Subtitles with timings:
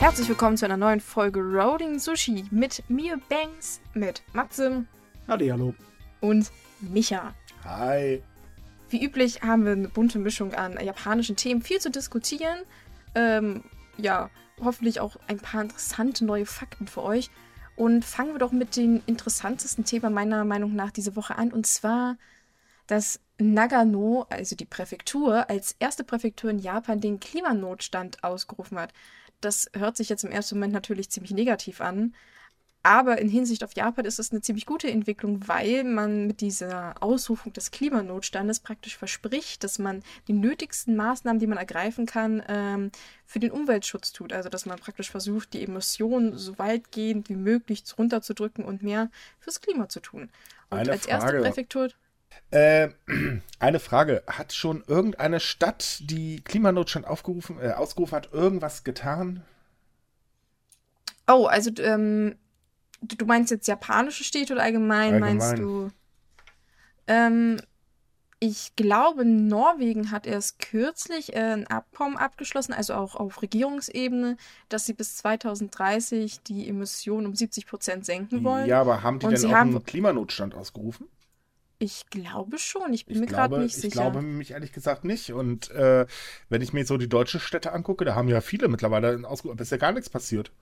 [0.00, 4.86] Herzlich willkommen zu einer neuen Folge Roading Sushi mit mir Banks, mit Matze
[5.28, 5.74] Halli, hallo.
[6.22, 6.50] und
[6.80, 7.34] Micha.
[7.64, 8.22] Hi.
[8.88, 12.60] Wie üblich haben wir eine bunte Mischung an japanischen Themen, viel zu diskutieren.
[13.14, 13.62] Ähm,
[13.98, 14.30] ja,
[14.64, 17.30] hoffentlich auch ein paar interessante neue Fakten für euch.
[17.76, 21.52] Und fangen wir doch mit dem interessantesten Thema meiner Meinung nach diese Woche an.
[21.52, 22.16] Und zwar,
[22.86, 28.94] dass Nagano, also die Präfektur, als erste Präfektur in Japan den Klimanotstand ausgerufen hat.
[29.40, 32.14] Das hört sich jetzt im ersten Moment natürlich ziemlich negativ an.
[32.82, 36.94] Aber in Hinsicht auf Japan ist es eine ziemlich gute Entwicklung, weil man mit dieser
[37.02, 42.90] Ausrufung des Klimanotstandes praktisch verspricht, dass man die nötigsten Maßnahmen, die man ergreifen kann, ähm,
[43.26, 44.32] für den Umweltschutz tut.
[44.32, 49.10] Also dass man praktisch versucht, die Emissionen so weitgehend wie möglich runterzudrücken und mehr
[49.40, 50.30] fürs Klima zu tun.
[50.70, 51.42] Und Eine als erste Frage.
[51.42, 51.90] Präfektur.
[52.50, 52.88] Äh,
[53.58, 54.22] eine Frage.
[54.26, 59.44] Hat schon irgendeine Stadt, die Klimanotstand aufgerufen, äh, ausgerufen hat, irgendwas getan?
[61.28, 62.36] Oh, also ähm,
[63.02, 65.88] du, meinst jetzt japanische Städte oder allgemein, meinst Allgemein.
[65.88, 65.90] du?
[67.06, 67.60] Ähm,
[68.42, 74.38] ich glaube, Norwegen hat erst kürzlich äh, ein Abkommen abgeschlossen, also auch auf Regierungsebene,
[74.70, 78.66] dass sie bis 2030 die Emissionen um 70 Prozent senken wollen.
[78.66, 81.06] Ja, aber haben die Und denn sie auch haben- einen Klimanotstand ausgerufen?
[81.82, 84.02] Ich glaube schon, ich bin Ich mir gerade nicht ich sicher.
[84.02, 85.32] glaube mich ehrlich gesagt nicht.
[85.32, 86.06] Und äh,
[86.50, 89.60] wenn ich mir so die deutschen Städte angucke, da haben ja viele mittlerweile einen aber
[89.60, 90.52] ist ja gar nichts passiert.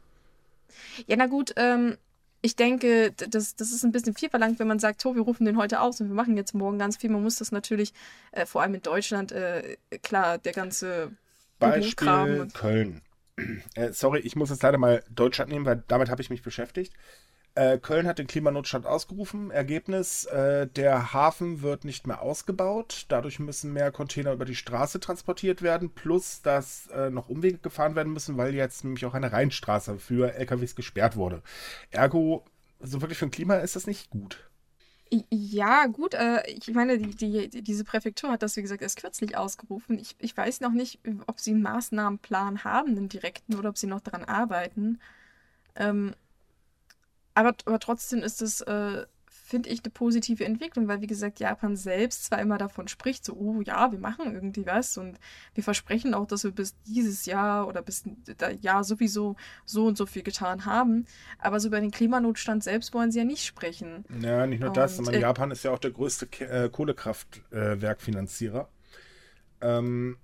[1.08, 1.96] Ja, na gut, ähm,
[2.40, 5.44] ich denke, das, das ist ein bisschen viel verlangt, wenn man sagt, so, wir rufen
[5.44, 7.10] den heute aus und wir machen jetzt morgen ganz viel.
[7.10, 7.92] Man muss das natürlich,
[8.30, 11.10] äh, vor allem in Deutschland, äh, klar, der ganze
[11.58, 13.02] Beispiel Köln.
[13.74, 16.92] Äh, sorry, ich muss jetzt leider mal Deutschland nehmen, weil damit habe ich mich beschäftigt.
[17.58, 19.50] Äh, Köln hat den Klimanotstand ausgerufen.
[19.50, 23.06] Ergebnis, äh, der Hafen wird nicht mehr ausgebaut.
[23.08, 25.90] Dadurch müssen mehr Container über die Straße transportiert werden.
[25.90, 30.34] Plus, dass äh, noch Umwege gefahren werden müssen, weil jetzt nämlich auch eine Rheinstraße für
[30.34, 31.42] LKWs gesperrt wurde.
[31.90, 32.44] Ergo,
[32.78, 34.48] so wirklich für ein Klima ist das nicht gut.
[35.30, 39.36] Ja, gut, äh, ich meine, die, die- diese Präfektur hat das, wie gesagt, erst kürzlich
[39.36, 39.98] ausgerufen.
[39.98, 43.86] Ich, ich weiß noch nicht, ob sie einen Maßnahmenplan haben, einen direkten, oder ob sie
[43.86, 45.00] noch daran arbeiten.
[45.76, 46.14] Ähm,
[47.38, 51.76] aber, aber trotzdem ist es, äh, finde ich, eine positive Entwicklung, weil, wie gesagt, Japan
[51.76, 55.18] selbst zwar immer davon spricht, so, oh ja, wir machen irgendwie was und
[55.54, 58.02] wir versprechen auch, dass wir bis dieses Jahr oder bis
[58.36, 61.06] da Jahr sowieso so und so viel getan haben,
[61.38, 64.04] aber so über den Klimanotstand selbst wollen sie ja nicht sprechen.
[64.20, 66.68] Ja, nicht nur das, Und, sondern äh, Japan ist ja auch der größte Ke äh,
[66.68, 68.68] Kohlekraftwerkfinanzierer.
[69.60, 70.18] Ähm,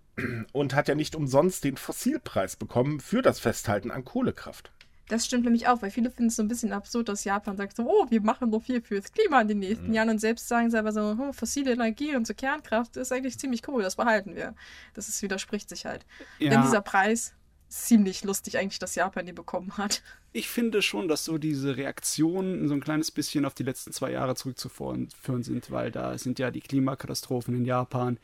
[0.53, 4.73] und hat ja nicht umsonst den Fossilpreis bekommen für das Festhalten an Kohlekraft.
[5.09, 7.77] Das stimmt nämlich auch, weil viele finden es so ein bisschen absurd, dass Japan sagt
[7.77, 10.71] so, oh, wir machen noch viel fürs Klima in den nächsten Jahren und selbst sagen
[10.71, 14.35] sie aber so, oh, fossile Energie und so Kernkraft ist eigentlich ziemlich cool, das behalten
[14.35, 14.55] wir.
[14.95, 16.07] Das ist, widerspricht sich halt.
[16.41, 17.35] Denn dieser Preis
[17.69, 20.03] ist ziemlich lustig eigentlich, dass Japan den bekommen hat.
[20.33, 24.11] ich finde schon, dass so diese Reaktionen so ein kleines bisschen auf die letzten zwei
[24.11, 28.19] Jahre zurückzuführen führen sind, weil da sind ja die Klimakatastrophen in Japan,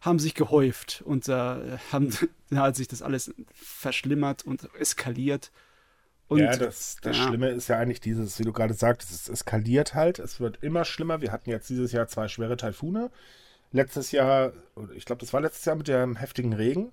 [0.00, 2.10] haben sich gehäuft und da haben,
[2.50, 5.50] da hat sich das alles verschlimmert und eskaliert.
[6.30, 7.26] Und, ja, das, das ja.
[7.26, 10.20] Schlimme ist ja eigentlich dieses, wie du gerade sagtest, es eskaliert halt.
[10.20, 11.20] Es wird immer schlimmer.
[11.20, 13.10] Wir hatten jetzt dieses Jahr zwei schwere Taifune.
[13.72, 14.52] Letztes Jahr,
[14.94, 16.92] ich glaube, das war letztes Jahr mit dem heftigen Regen.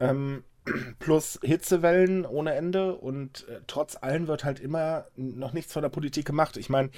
[0.00, 0.42] Ähm,
[0.98, 2.96] plus Hitzewellen ohne Ende.
[2.96, 6.56] Und äh, trotz allem wird halt immer noch nichts von der Politik gemacht.
[6.56, 6.90] Ich meine,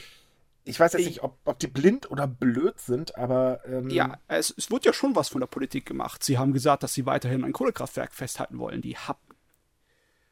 [0.65, 4.17] ich weiß jetzt Ich- nicht, ob, ob die blind oder blöd sind, aber ähm, Ja,
[4.29, 6.25] es, es wird ja schon was von der Politik gemacht.
[6.25, 8.81] Sie haben gesagt, dass sie weiterhin ein Kohlekraftwerk festhalten wollen.
[8.81, 9.19] Die haben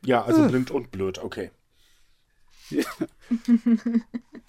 [0.04, 1.50] ja, also blind und blöd, okay.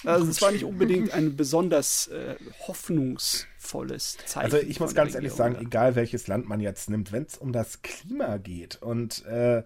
[0.06, 2.36] Also es war nicht unbedingt ein besonders äh,
[2.68, 4.54] hoffnungsvolles Zeichen.
[4.54, 7.52] Also ich muss ganz ehrlich sagen, egal welches Land man jetzt nimmt, wenn es um
[7.52, 9.64] das Klima geht und äh,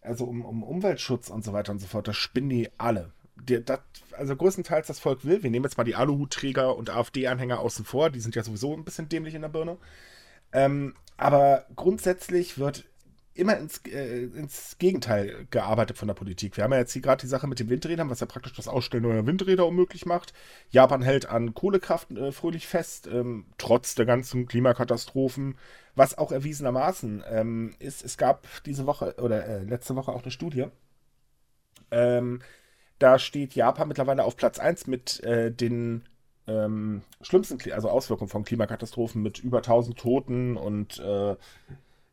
[0.00, 3.12] also um, um Umweltschutz und so weiter und so fort, das spinnen die alle.
[3.36, 3.80] Die, das,
[4.12, 5.42] also größtenteils das Volk will.
[5.42, 8.84] Wir nehmen jetzt mal die Aluhutträger und AfD-Anhänger außen vor, die sind ja sowieso ein
[8.84, 9.78] bisschen dämlich in der Birne.
[10.52, 12.84] Ähm, aber grundsätzlich wird
[13.34, 16.56] immer ins, äh, ins Gegenteil gearbeitet von der Politik.
[16.56, 18.68] Wir haben ja jetzt hier gerade die Sache mit den Windrädern, was ja praktisch das
[18.68, 20.32] Ausstellen neuer Windräder unmöglich macht.
[20.70, 25.56] Japan hält an Kohlekraft äh, fröhlich fest, ähm, trotz der ganzen Klimakatastrophen.
[25.96, 30.30] Was auch erwiesenermaßen ähm, ist, es gab diese Woche oder äh, letzte Woche auch eine
[30.30, 30.66] Studie.
[31.90, 32.40] Ähm,
[32.98, 36.04] da steht Japan mittlerweile auf Platz 1 mit äh, den
[36.46, 41.36] ähm, schlimmsten, Kli- also Auswirkungen von Klimakatastrophen mit über 1000 Toten und äh,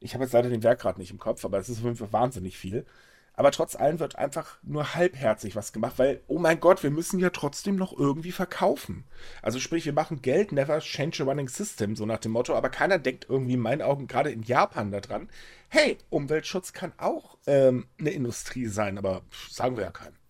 [0.01, 1.95] ich habe jetzt leider den Werk gerade nicht im Kopf, aber es ist auf jeden
[1.95, 2.85] Fall wahnsinnig viel.
[3.33, 7.17] Aber trotz allem wird einfach nur halbherzig was gemacht, weil, oh mein Gott, wir müssen
[7.19, 9.05] ja trotzdem noch irgendwie verkaufen.
[9.41, 12.69] Also sprich, wir machen Geld, never change a running system, so nach dem Motto, aber
[12.69, 15.29] keiner denkt irgendwie in meinen Augen, gerade in Japan daran,
[15.69, 20.20] hey, Umweltschutz kann auch ähm, eine Industrie sein, aber sagen wir ja keinen.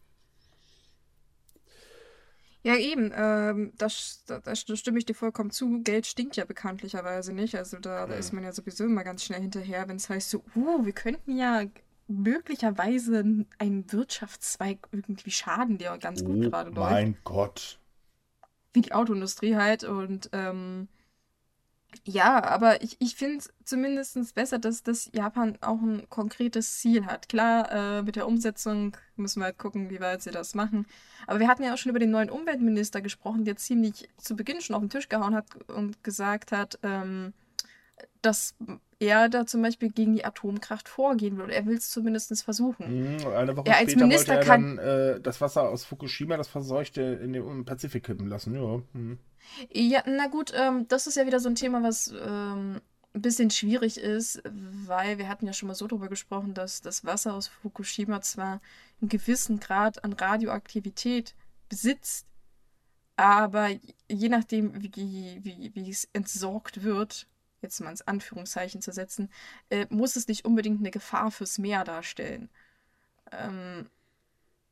[2.64, 5.82] Ja, eben, ähm, das, da, da stimme ich dir vollkommen zu.
[5.82, 7.56] Geld stinkt ja bekanntlicherweise nicht.
[7.56, 10.44] Also da, da ist man ja sowieso immer ganz schnell hinterher, wenn es heißt so,
[10.56, 11.64] uh, wir könnten ja
[12.08, 16.92] möglicherweise einen Wirtschaftszweig irgendwie schaden, der ganz gut Oh gerade läuft.
[16.92, 17.80] mein Gott.
[18.74, 19.84] Wie die Autoindustrie halt.
[19.84, 20.88] Und ähm,
[22.06, 27.06] ja, aber ich, ich finde es zumindest besser, dass das Japan auch ein konkretes Ziel
[27.06, 27.30] hat.
[27.30, 30.88] Klar, äh, mit der Umsetzung müssen wir halt gucken, wie weit sie das machen.
[31.28, 34.62] Aber wir hatten ja auch schon über den neuen Umweltminister gesprochen, der ziemlich zu Beginn
[34.62, 37.34] schon auf den Tisch gehauen hat und gesagt hat, ähm,
[38.22, 38.56] dass
[39.00, 41.46] er da zum Beispiel gegen die Atomkraft vorgehen will.
[41.46, 43.16] Oder er will es zumindest versuchen.
[43.18, 45.86] Mhm, Eine Woche Er als später Minister wollte er kann- dann äh, das Wasser aus
[45.86, 48.54] Fukushima, das Verseuchte, in den Pazifik kippen lassen.
[48.56, 48.82] Ja.
[48.94, 49.18] Mhm.
[49.74, 52.80] Ja, na gut, ähm, das ist ja wieder so ein Thema, was ähm,
[53.14, 54.42] ein bisschen schwierig ist,
[54.86, 58.62] weil wir hatten ja schon mal so drüber gesprochen, dass das Wasser aus Fukushima zwar
[59.02, 61.34] einen gewissen Grad an Radioaktivität
[61.70, 62.28] besitzt,
[63.16, 63.70] aber
[64.10, 64.92] je nachdem, wie,
[65.44, 67.28] wie, wie es entsorgt wird,
[67.62, 69.30] jetzt mal ins Anführungszeichen zu setzen,
[69.70, 72.50] äh, muss es nicht unbedingt eine Gefahr fürs Meer darstellen.
[73.32, 73.88] Ähm,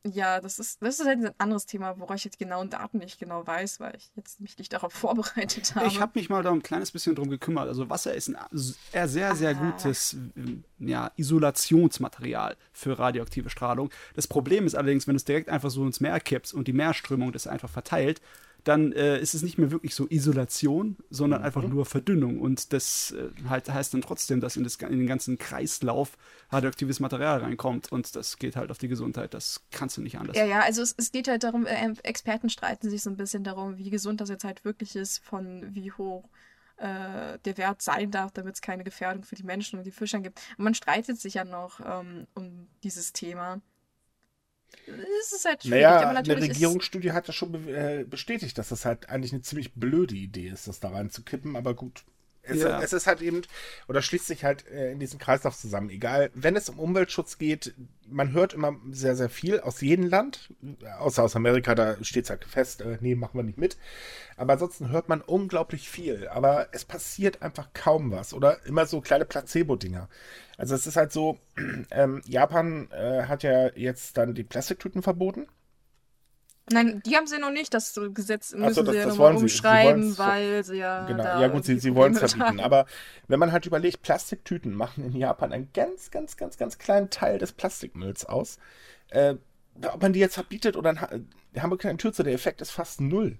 [0.05, 3.19] ja, das ist, das ist halt ein anderes Thema, woran ich jetzt genauen Daten nicht
[3.19, 5.87] genau weiß, weil ich jetzt mich nicht darauf vorbereitet habe.
[5.87, 7.67] Ich habe mich mal da ein kleines bisschen drum gekümmert.
[7.67, 9.53] Also Wasser ist ein sehr, sehr, sehr Ah.
[9.53, 13.91] gutes ähm, ja, Isolationsmaterial für radioaktive Strahlung.
[14.15, 16.73] Das Problem ist allerdings, wenn du es direkt einfach so ins Meer kippst und die
[16.73, 18.21] Meerströmung das einfach verteilt,
[18.63, 22.39] dann äh, ist es nicht mehr wirklich so Isolation, sondern einfach nur Verdünnung.
[22.39, 26.17] Und das äh, halt heißt dann trotzdem, dass in, das, in den ganzen Kreislauf
[26.49, 27.91] radioaktives Material reinkommt.
[27.91, 29.33] Und das geht halt auf die Gesundheit.
[29.33, 30.37] Das kannst du nicht anders.
[30.37, 33.43] Ja, ja, also es, es geht halt darum, äh, Experten streiten sich so ein bisschen
[33.43, 36.25] darum, wie gesund das jetzt halt wirklich ist, von wie hoch
[36.77, 40.19] äh, der Wert sein darf, damit es keine Gefährdung für die Menschen und die Fischer
[40.19, 40.39] gibt.
[40.57, 43.61] Und man streitet sich ja noch ähm, um dieses Thema.
[44.87, 48.57] Es ist halt schwierig, Naja, aber eine natürlich ist- Regierungsstudie hat ja schon äh, bestätigt,
[48.57, 52.03] dass das halt eigentlich eine ziemlich blöde Idee ist, das da reinzukippen, aber gut.
[52.49, 52.81] Es, Ja.
[52.81, 53.41] es ist halt eben,
[53.87, 55.89] oder schließt sich halt äh, in diesem Kreislauf zusammen.
[55.89, 57.73] Egal, wenn es um Umweltschutz geht,
[58.07, 60.49] man hört immer sehr, sehr viel aus jedem Land,
[60.99, 63.77] außer aus Amerika, da steht es halt fest, äh, nee, machen wir nicht mit.
[64.37, 66.27] Aber ansonsten hört man unglaublich viel.
[66.29, 68.33] Aber es passiert einfach kaum was.
[68.33, 70.09] Oder immer so kleine Placebo-Dinger.
[70.57, 71.37] Also es ist halt so,
[71.91, 75.47] ähm, Japan äh, hat ja jetzt dann die Plastiktüten verboten.
[76.71, 77.73] Nein, die haben sie noch nicht.
[77.73, 79.47] Das Gesetz müssen so, das- sie ja das nochmal wollen sie.
[79.47, 81.05] Sie umschreiben, weil sie ja.
[81.07, 82.43] Genau, da ja gut, sie, sie wollen es verbieten.
[82.43, 82.59] haben.
[82.59, 82.85] Aber
[83.27, 87.37] wenn man halt überlegt, Plastiktüten machen in Japan einen ganz, ganz, ganz, ganz kleinen Teil
[87.37, 88.57] des Plastikmülls aus.
[89.09, 89.35] Äh,
[89.93, 91.09] ob man die jetzt verbietet oder in Ha-
[91.57, 93.37] Hamburg keine Tür zu, der Effekt ist fast null.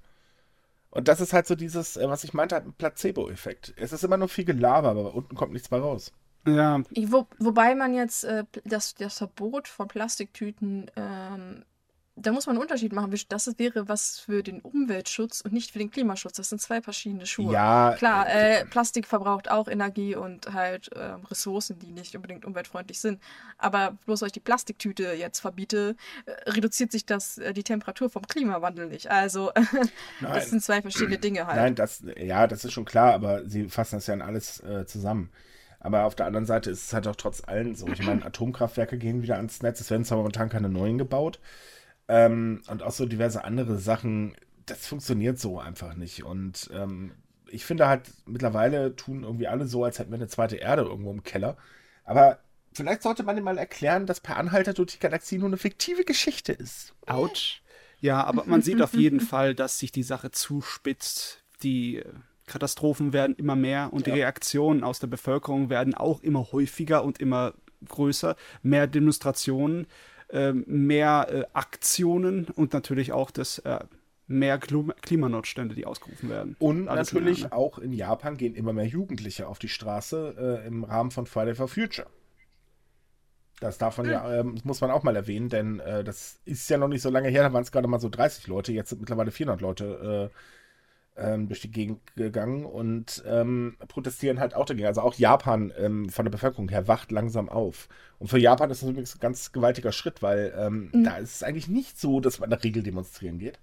[0.92, 3.74] Und das ist halt so dieses, äh, was ich meinte, halt ein Placebo-Effekt.
[3.78, 6.12] Es ist immer nur viel Gelaber, aber unten kommt nichts mehr raus.
[6.48, 11.64] Ja, Wo, wobei man jetzt äh, das, das Verbot von Plastiktüten, ähm,
[12.22, 13.14] da muss man einen Unterschied machen.
[13.30, 16.34] Das wäre was für den Umweltschutz und nicht für den Klimaschutz.
[16.34, 17.54] Das sind zwei verschiedene Schuhe.
[17.54, 22.46] Ja, Klar, äh, äh, Plastik verbraucht auch Energie und halt ähm, Ressourcen, die nicht unbedingt
[22.46, 23.22] umweltfreundlich sind.
[23.58, 25.96] Aber bloß weil ich die Plastiktüte jetzt verbiete,
[26.26, 29.10] äh, reduziert sich das äh, die Temperatur vom Klimawandel nicht.
[29.10, 29.52] Also
[30.22, 31.58] das sind zwei verschiedene Dinge halt.
[31.58, 34.86] Nein, das, ja, das ist schon klar, aber sie fassen das ja in alles äh,
[34.86, 35.32] zusammen.
[35.80, 37.88] Aber auf der anderen Seite ist es halt auch trotz allem so.
[37.88, 39.80] Ich meine, Atomkraftwerke gehen wieder ans Netz.
[39.80, 41.40] Es werden zwar momentan keine neuen gebaut.
[42.10, 44.36] Ähm, und auch so diverse andere Sachen.
[44.66, 46.26] Das funktioniert so einfach nicht.
[46.26, 47.12] Und ähm,
[47.48, 51.12] ich finde halt, mittlerweile tun irgendwie alle so, als hätten wir eine zweite Erde irgendwo
[51.12, 51.56] im Keller.
[52.04, 52.40] Aber
[52.74, 56.04] vielleicht sollte man ihm mal erklären, dass Per Anhalter durch die Galaxie nur eine fiktive
[56.04, 56.94] Geschichte ist.
[57.06, 57.62] Autsch.
[58.00, 61.44] Ja, aber man sieht auf jeden Fall, dass sich die Sache zuspitzt.
[61.62, 62.06] Die äh,
[62.48, 67.20] Katastrophen werden immer mehr und die Reaktionen aus der Bevölkerung werden auch immer häufiger und
[67.20, 67.54] immer
[67.88, 68.36] größer.
[68.64, 69.86] Mehr Demonstrationen,
[70.66, 73.80] mehr äh, Aktionen und natürlich auch das äh,
[74.28, 76.56] mehr Klima Klimanotstände, die ausgerufen werden.
[76.60, 77.56] Und Alles natürlich mehr, ne?
[77.56, 81.56] auch in Japan gehen immer mehr Jugendliche auf die Straße äh, im Rahmen von Friday
[81.56, 82.08] for Future.
[83.60, 86.70] Das darf man ja, ähm, das muss man auch mal erwähnen, denn äh, das ist
[86.70, 88.90] ja noch nicht so lange her, da waren es gerade mal so 30 Leute, jetzt
[88.90, 90.36] sind mittlerweile 400 Leute äh,
[91.20, 94.88] ähm, durch die Gegend gegangen und ähm, protestieren halt auch dagegen.
[94.88, 97.90] Also auch Japan ähm, von der Bevölkerung her wacht langsam auf.
[98.20, 101.04] Und für Japan ist das übrigens ein ganz gewaltiger Schritt, weil ähm, Mhm.
[101.04, 103.60] da ist es eigentlich nicht so, dass man in der Regel demonstrieren geht.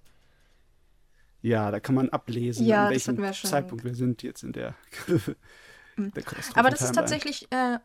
[1.41, 3.49] Ja, da kann man ablesen, Ja, an welchem wir schon.
[3.49, 4.75] Zeitpunkt wir sind jetzt in der,
[5.97, 6.23] der
[6.55, 7.77] Aber das ist tatsächlich äh,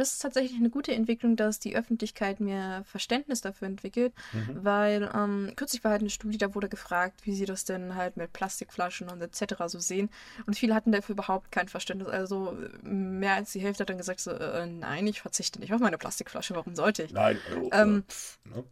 [0.00, 4.64] das ist tatsächlich eine gute Entwicklung, dass die Öffentlichkeit mehr Verständnis dafür entwickelt, Mhm.
[4.64, 8.16] weil ähm, kürzlich war halt eine Studie, da wurde gefragt, wie sie das denn halt
[8.16, 9.54] mit Plastikflaschen und etc.
[9.68, 10.10] so sehen.
[10.46, 12.08] Und viele hatten dafür überhaupt kein Verständnis.
[12.08, 15.80] Also mehr als die Hälfte hat dann gesagt, so, äh, nein, ich verzichte nicht auf
[15.80, 17.12] meine Plastikflasche, warum sollte ich?
[17.12, 18.64] Nein, also, Ähm, äh, pff, ne?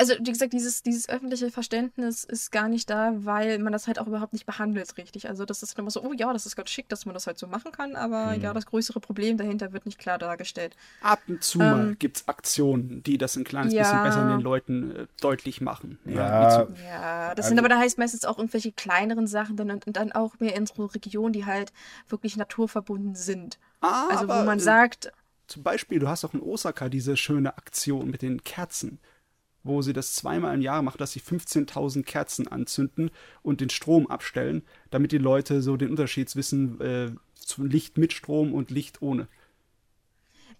[0.00, 3.98] Also, wie gesagt, dieses, dieses öffentliche Verständnis ist gar nicht da, weil man das halt
[3.98, 5.28] auch überhaupt nicht behandelt richtig.
[5.28, 7.26] Also, das ist dann immer so, oh ja, das ist ganz schick, dass man das
[7.26, 8.42] halt so machen kann, aber Mhm.
[8.42, 10.76] ja, das größere Problem dahinter wird nicht klar dargestellt.
[11.02, 13.82] Ab und zu mal Ähm, gibt es Aktionen, die das ein kleines ja.
[13.82, 15.98] bisschen besser den Leuten äh, deutlich machen.
[16.04, 16.66] Ja.
[16.66, 19.84] zu- Ja, das Also- sind aber da heißt meistens auch irgendwelche kleineren Sachen dann, und
[19.96, 21.72] dann auch mehr in so Regionen, die halt
[22.08, 23.58] wirklich naturverbunden sind.
[23.80, 25.10] Ah, Also, wo man äh, sagt,
[25.48, 29.00] Zum Beispiel, du hast auch in Osaka diese schöne Aktion mit den Kerzen,
[29.64, 33.10] wo sie das zweimal im Jahr machen, dass sie 15.000 Kerzen anzünden
[33.42, 38.12] und den Strom abstellen, damit die Leute so den Unterschied wissen äh, zu Licht mit
[38.12, 39.28] Strom und Licht ohne.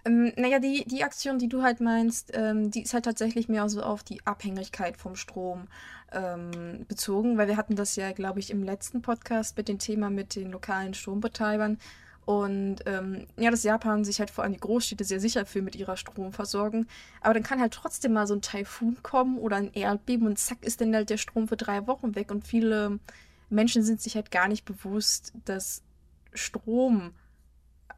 [0.05, 3.69] Ähm, naja, die, die Aktion, die du halt meinst, ähm, die ist halt tatsächlich mehr
[3.69, 5.69] so auf die Abhängigkeit vom Strom
[6.12, 10.09] ähm, bezogen, weil wir hatten das ja, glaube ich, im letzten Podcast mit dem Thema
[10.11, 11.78] mit den lokalen Strombetreibern.
[12.28, 15.76] Und ähm, ja, dass Japan sich halt vor allem die Großstädte sehr sicher fühlen mit
[15.76, 16.85] ihrer Stromversorgung.
[17.23, 20.58] Aber dann kann halt trotzdem mal so ein Taifun kommen oder ein Erdbeben und zack
[20.61, 22.30] ist dann halt der Strom für drei Wochen weg.
[22.30, 22.99] Und viele
[23.49, 25.82] Menschen sind sich halt gar nicht bewusst, dass
[26.35, 27.12] Strom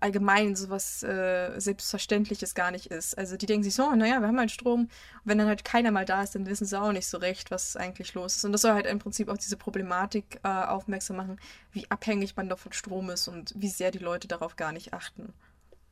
[0.00, 3.16] allgemein sowas äh, Selbstverständliches gar nicht ist.
[3.16, 4.83] Also die denken sich so, naja, wir haben halt Strom.
[4.83, 4.90] Und
[5.25, 7.76] wenn dann halt keiner mal da ist, dann wissen sie auch nicht so recht, was
[7.76, 8.45] eigentlich los ist.
[8.45, 11.38] Und das soll halt im Prinzip auch diese Problematik äh, aufmerksam machen,
[11.73, 14.95] wie abhängig man doch von Strom ist und wie sehr die Leute darauf gar nicht
[14.95, 15.33] achten.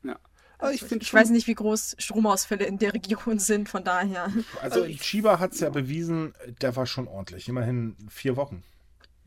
[0.03, 0.17] Ja.
[0.71, 4.29] Ich Also ich schon, weiß nicht, wie groß Stromausfälle in der Region sind, von daher.
[4.61, 7.47] Also Chiba hat es ja bewiesen, der war schon ordentlich.
[7.47, 8.63] Immerhin vier Wochen.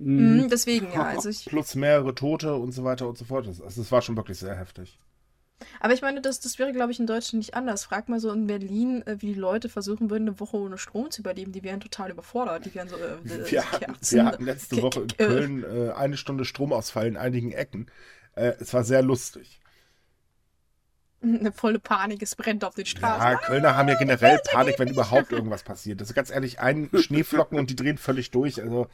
[0.04, 1.04] Mhm, deswegen, ja.
[1.04, 3.46] Also ich, Plus mehrere Tote und so weiter und so fort.
[3.46, 4.98] Also es war schon wirklich sehr heftig.
[5.80, 7.84] aber ich meine, das, das wäre, glaube ich, in Deutschland nicht anders.
[7.84, 11.10] Frag mal so in Berlin, äh, wie die Leute versuchen würden, eine Woche ohne Strom
[11.10, 11.52] zu überleben.
[11.52, 12.64] Die wären total überfordert.
[12.66, 12.96] Die wären so.
[12.96, 13.18] Äh,
[13.50, 17.86] Wir hatten, wir hatten letzte Woche in Köln äh, eine Stunde Stromausfall in einigen Ecken.
[18.34, 19.60] Äh, es war sehr lustig.
[21.24, 23.22] Eine volle Panik, es brennt auf den Straßen.
[23.22, 26.00] Ja, Kölner haben ja generell Panik, wenn überhaupt irgendwas passiert.
[26.00, 28.60] Ist ganz ehrlich, ein Schneeflocken und die drehen völlig durch.
[28.60, 28.88] Also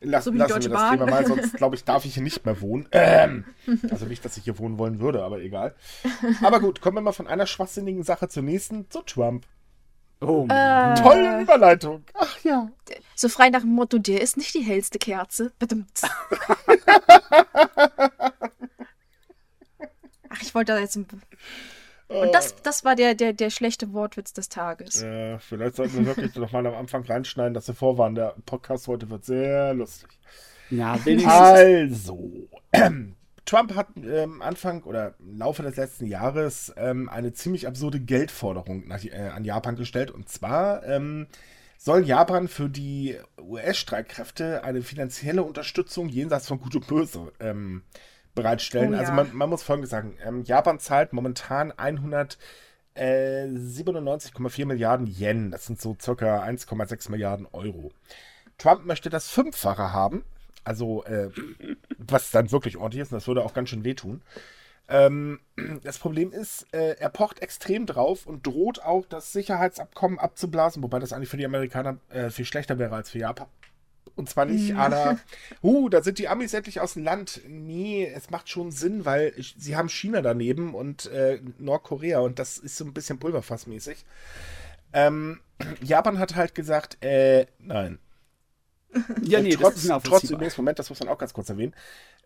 [0.00, 0.98] lass, So wie die lassen wir das Bahn.
[0.98, 2.88] Thema mal, sonst glaube ich, darf ich hier nicht mehr wohnen.
[2.92, 3.44] Ähm,
[3.90, 5.74] also nicht, dass ich hier wohnen wollen würde, aber egal.
[6.42, 9.46] Aber gut, kommen wir mal von einer schwachsinnigen Sache zur nächsten, zu Trump.
[10.20, 12.04] oh, Äh, Tolle Überleitung.
[12.14, 12.70] Ach ja.
[13.14, 15.52] So frei nach dem Motto, der ist nicht die hellste Kerze.
[20.30, 20.96] Ach, ich wollte da jetzt.
[20.96, 21.06] ein-
[22.08, 25.02] Und das, das war der, der, der schlechte Wortwitz des Tages.
[25.02, 28.14] Äh, vielleicht sollten wir wirklich noch mal am Anfang reinschneiden, dass wir vorwarnen.
[28.14, 30.08] Der Podcast heute wird sehr lustig.
[30.70, 31.32] ja, wenigstens.
[31.32, 32.48] Also,
[33.44, 38.88] Trump hat ähm, Anfang oder im Laufe des letzten Jahres ähm, eine ziemlich absurde Geldforderung
[38.88, 40.10] nach, äh, an Japan gestellt.
[40.10, 41.26] Und zwar ähm,
[41.78, 47.82] soll Japan für die US-Streitkräfte eine finanzielle Unterstützung jenseits von Gut und Böse ähm,
[48.42, 48.90] bereitstellen.
[48.90, 49.00] Oh ja.
[49.00, 50.16] Also man, man muss Folgendes sagen.
[50.24, 55.50] Ähm, Japan zahlt momentan 197,4 Milliarden Yen.
[55.50, 57.92] Das sind so circa 1,6 Milliarden Euro.
[58.58, 60.24] Trump möchte das Fünffache haben.
[60.64, 61.30] Also, äh,
[61.98, 64.22] was dann wirklich ordentlich ist, und das würde auch ganz schön wehtun.
[64.88, 65.40] Ähm,
[65.82, 70.98] das Problem ist, äh, er pocht extrem drauf und droht auch, das Sicherheitsabkommen abzublasen, wobei
[70.98, 73.48] das eigentlich für die Amerikaner äh, viel schlechter wäre als für Japan.
[74.18, 75.16] Und zwar nicht à la,
[75.62, 77.40] uh, da sind die Amis endlich aus dem Land.
[77.46, 82.58] Nee, es macht schon Sinn, weil sie haben China daneben und äh, Nordkorea und das
[82.58, 84.04] ist so ein bisschen pulverfassmäßig.
[84.92, 85.38] Ähm,
[85.82, 88.00] Japan hat halt gesagt, äh, nein.
[89.22, 91.48] Ja, nee, Äh, trotz, das ist trotz übrigens, Moment, das muss man auch ganz kurz
[91.48, 91.76] erwähnen.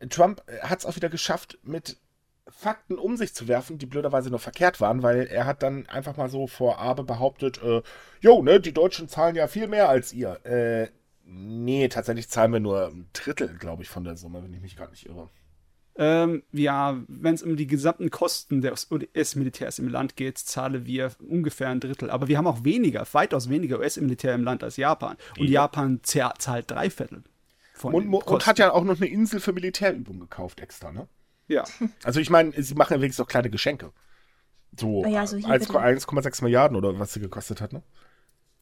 [0.08, 1.98] Trump hat es auch wieder geschafft, mit
[2.48, 6.16] Fakten um sich zu werfen, die blöderweise nur verkehrt waren, weil er hat dann einfach
[6.16, 7.82] mal so vor Abe behauptet, äh,
[8.20, 10.44] jo, ne, die Deutschen zahlen ja viel mehr als ihr.
[10.46, 10.88] Äh,
[11.32, 14.76] nee, tatsächlich zahlen wir nur ein Drittel, glaube ich, von der Summe, wenn ich mich
[14.76, 15.28] gerade nicht irre.
[15.94, 21.12] Ähm, ja, wenn es um die gesamten Kosten des US-Militärs im Land geht, zahlen wir
[21.18, 22.08] ungefähr ein Drittel.
[22.10, 25.16] Aber wir haben auch weniger, weitaus weniger US-Militär im Land als Japan.
[25.38, 25.62] Und Ja.
[25.62, 27.22] Japan zah- zahlt drei Viertel.
[27.74, 31.08] Von Und, den und hat ja auch noch eine Insel für Militärübungen gekauft extra, ne?
[31.48, 31.64] Ja.
[32.04, 33.92] Also ich meine, sie machen ja wenigstens auch kleine Geschenke.
[34.78, 35.78] So so hier 1, bitte.
[35.78, 37.82] 1,6 Milliarden oder was sie gekostet hat, ne?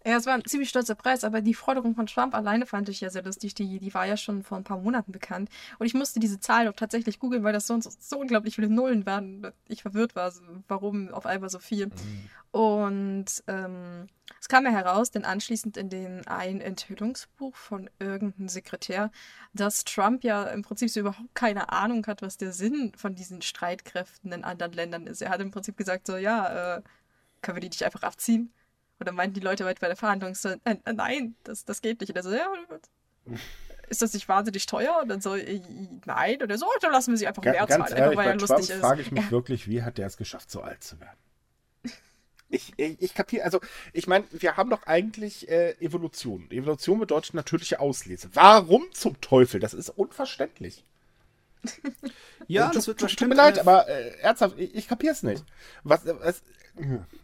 [0.05, 3.03] Ja, es war ein ziemlich stolzer Preis, aber die Forderung von Trump alleine fand ich
[3.03, 3.55] ja sehr lustig.
[3.55, 5.51] Die, die war ja schon vor ein paar Monaten bekannt.
[5.79, 9.05] Und ich musste diese Zahl doch tatsächlich googeln, weil das so, so unglaublich viele Nullen
[9.05, 9.53] waren.
[9.69, 10.33] Ich verwirrt war,
[10.69, 11.87] warum auf einmal so viel.
[11.89, 12.31] Mhm.
[12.51, 14.07] Und ähm,
[14.41, 19.11] es kam ja heraus, denn anschließend in den ein Enthüllungsbuch von irgendeinem Sekretär,
[19.53, 23.43] dass Trump ja im Prinzip so überhaupt keine Ahnung hat, was der Sinn von diesen
[23.43, 25.21] Streitkräften in anderen Ländern ist.
[25.21, 26.83] Er hat im Prinzip gesagt, so, ja, äh,
[27.43, 28.53] können wir die nicht einfach abziehen?
[29.01, 32.11] Oder meinten die Leute bei der Verhandlung so, äh, äh, nein, das, das geht nicht.
[32.11, 32.47] Und er so, ja,
[33.89, 35.01] ist das nicht wahnsinnig teuer?
[35.03, 35.61] Und dann so, äh,
[36.05, 36.43] nein.
[36.43, 37.81] Und er so, oh, dann lassen wir sie einfach mehr zahlen.
[37.81, 39.31] Ganz ehrlich, bei ja Trump frage ich mich ja.
[39.31, 41.17] wirklich, wie hat der es geschafft, so alt zu werden?
[42.53, 43.61] Ich, ich, ich kapiere, also
[43.93, 46.51] ich meine, wir haben doch eigentlich äh, Evolution.
[46.51, 48.29] Evolution bedeutet natürliche Auslese.
[48.33, 49.61] Warum zum Teufel?
[49.61, 50.85] Das ist unverständlich.
[52.49, 55.45] ja, das wird Tut mir leid, aber äh, ernsthaft, ich, ich kapiere es nicht.
[55.85, 56.43] Was, was,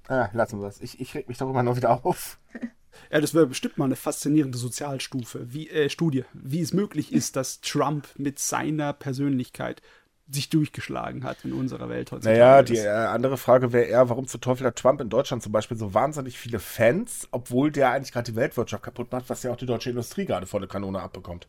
[0.08, 0.80] Ah, lassen wir es.
[0.80, 2.38] Ich, ich reg mich darüber noch wieder auf.
[3.10, 7.36] Ja, das wäre bestimmt mal eine faszinierende Sozialstufe, wie, äh, Studie, wie es möglich ist,
[7.36, 9.82] dass Trump mit seiner Persönlichkeit
[10.28, 12.38] sich durchgeschlagen hat in unserer Welt heutzutage.
[12.38, 15.52] Naja, die äh, andere Frage wäre eher, warum zu Teufel hat Trump in Deutschland zum
[15.52, 19.52] Beispiel so wahnsinnig viele Fans, obwohl der eigentlich gerade die Weltwirtschaft kaputt macht, was ja
[19.52, 21.46] auch die deutsche Industrie gerade volle Kanone abbekommt.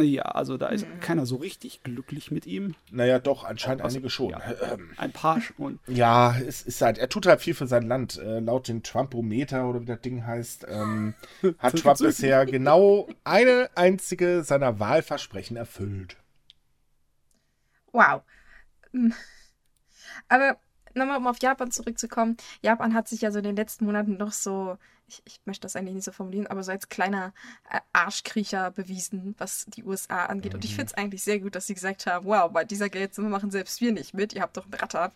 [0.00, 1.00] Ja, also da ist mhm.
[1.00, 2.74] keiner so richtig glücklich mit ihm.
[2.90, 4.30] Naja, doch, anscheinend also, einige schon.
[4.30, 4.40] Ja,
[4.96, 5.78] ein paar schon.
[5.86, 8.18] Ja, es ist halt, er tut halt viel für sein Land.
[8.18, 11.14] Äh, laut dem Trumpometer oder wie das Ding heißt, ähm,
[11.58, 16.16] hat Trump bisher genau eine einzige seiner Wahlversprechen erfüllt.
[17.92, 18.22] Wow.
[18.92, 19.12] Hm.
[20.28, 20.58] Aber
[20.94, 22.36] nochmal, um auf Japan zurückzukommen.
[22.62, 24.76] Japan hat sich ja so in den letzten Monaten noch so
[25.10, 27.32] ich, ich möchte das eigentlich nicht so formulieren, aber so als kleiner
[27.70, 30.52] äh, Arschkriecher bewiesen, was die USA angeht.
[30.52, 30.56] Mhm.
[30.56, 30.76] Und ich mhm.
[30.76, 33.80] finde es eigentlich sehr gut, dass sie gesagt haben, wow, bei dieser Geldsumme machen selbst
[33.80, 35.12] wir nicht mit, ihr habt doch ein Radar.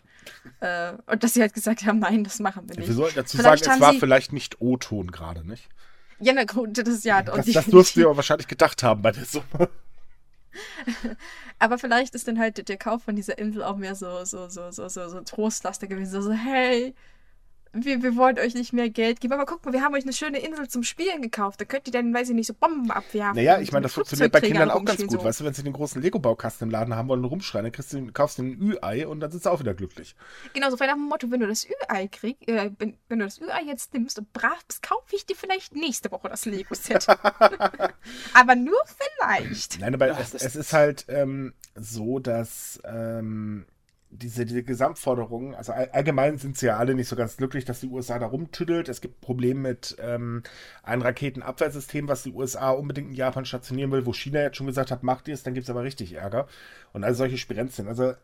[0.60, 2.88] Äh, und dass sie halt gesagt haben, nein, das machen wir nicht.
[2.88, 4.00] Wir sollten dazu vielleicht sagen, es war sie...
[4.00, 5.68] vielleicht nicht O-Ton gerade, nicht?
[6.20, 7.22] Ja, na gut, das ist ja...
[7.22, 9.68] Das, das du ja wahrscheinlich gedacht haben bei der Summe.
[11.58, 14.70] Aber vielleicht ist dann halt der Kauf von dieser Insel auch mehr so, so, so,
[14.70, 16.22] so, so, so Trostlaster gewesen.
[16.22, 16.94] So, hey,
[17.74, 20.12] wir, wir wollen euch nicht mehr Geld geben, aber guck mal, wir haben euch eine
[20.12, 21.60] schöne Insel zum Spielen gekauft.
[21.60, 23.36] Da könnt ihr dann, weiß ich nicht, so Bomben abwerfen.
[23.36, 25.10] Naja, ich meine, das funktioniert bei Kindern auch ganz gut.
[25.10, 25.24] So.
[25.24, 27.92] Weißt du, wenn sie den großen Lego-Baukasten im Laden haben wollen und rumschreien, dann kriegst
[27.92, 30.14] du, kaufst du ein Ü-Ei und dann sind sie auch wieder glücklich.
[30.52, 33.40] Genau, so nach dem Motto, wenn du das Ü-Ei kriegst, äh, wenn, wenn, du das
[33.40, 37.06] Ü-Ei jetzt nimmst und brav bist, kaufe ich dir vielleicht nächste Woche das Lego-Set.
[38.34, 39.80] aber nur vielleicht.
[39.80, 43.66] Nein, aber es, es, ist halt ähm, so, dass ähm,
[44.16, 47.88] diese, diese Gesamtforderungen, also allgemein sind sie ja alle nicht so ganz glücklich, dass die
[47.88, 48.88] USA da rumtüdelt.
[48.88, 50.42] Es gibt Probleme mit ähm,
[50.82, 54.90] einem Raketenabwehrsystem, was die USA unbedingt in Japan stationieren will, wo China jetzt schon gesagt
[54.90, 56.46] hat, macht ihr es, dann gibt es aber richtig Ärger.
[56.92, 57.88] Und all solche Spirenzien.
[57.88, 58.14] Also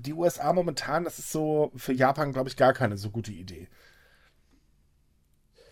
[0.00, 3.68] die USA momentan, das ist so für Japan, glaube ich, gar keine so gute Idee.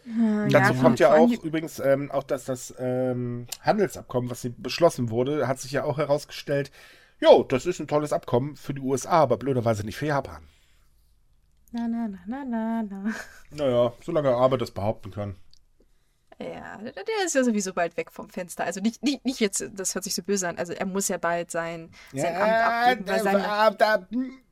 [0.05, 5.49] Hm, Dazu kommt ja auch übrigens ähm, auch, dass das ähm, Handelsabkommen, was beschlossen wurde,
[5.49, 6.71] hat sich ja auch herausgestellt,
[7.21, 10.43] Jo, das ist ein tolles Abkommen für die USA, aber blöderweise nicht für Japan.
[11.73, 13.15] Na, na, na, na, na, na.
[13.51, 15.37] Naja, solange Arbeit das behaupten kann.
[16.39, 18.65] Ja, der ist ja sowieso bald weg vom Fenster.
[18.65, 20.59] Also nicht, nicht, nicht jetzt, das hört sich so böse an.
[20.59, 23.09] Also er muss ja bald sein, sein ja, Amt abgeben.
[23.09, 23.43] Weil seine...
[23.43, 24.07] da, da,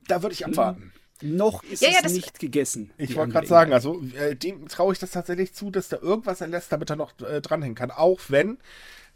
[0.07, 0.92] da würde ich abwarten.
[1.22, 2.90] Noch ist ja, ja, es nicht gegessen.
[2.98, 6.40] Ich wollte gerade sagen, also äh, dem traue ich das tatsächlich zu, dass da irgendwas
[6.40, 7.92] erlässt, damit er noch äh, dranhängen kann.
[7.92, 8.59] Auch wenn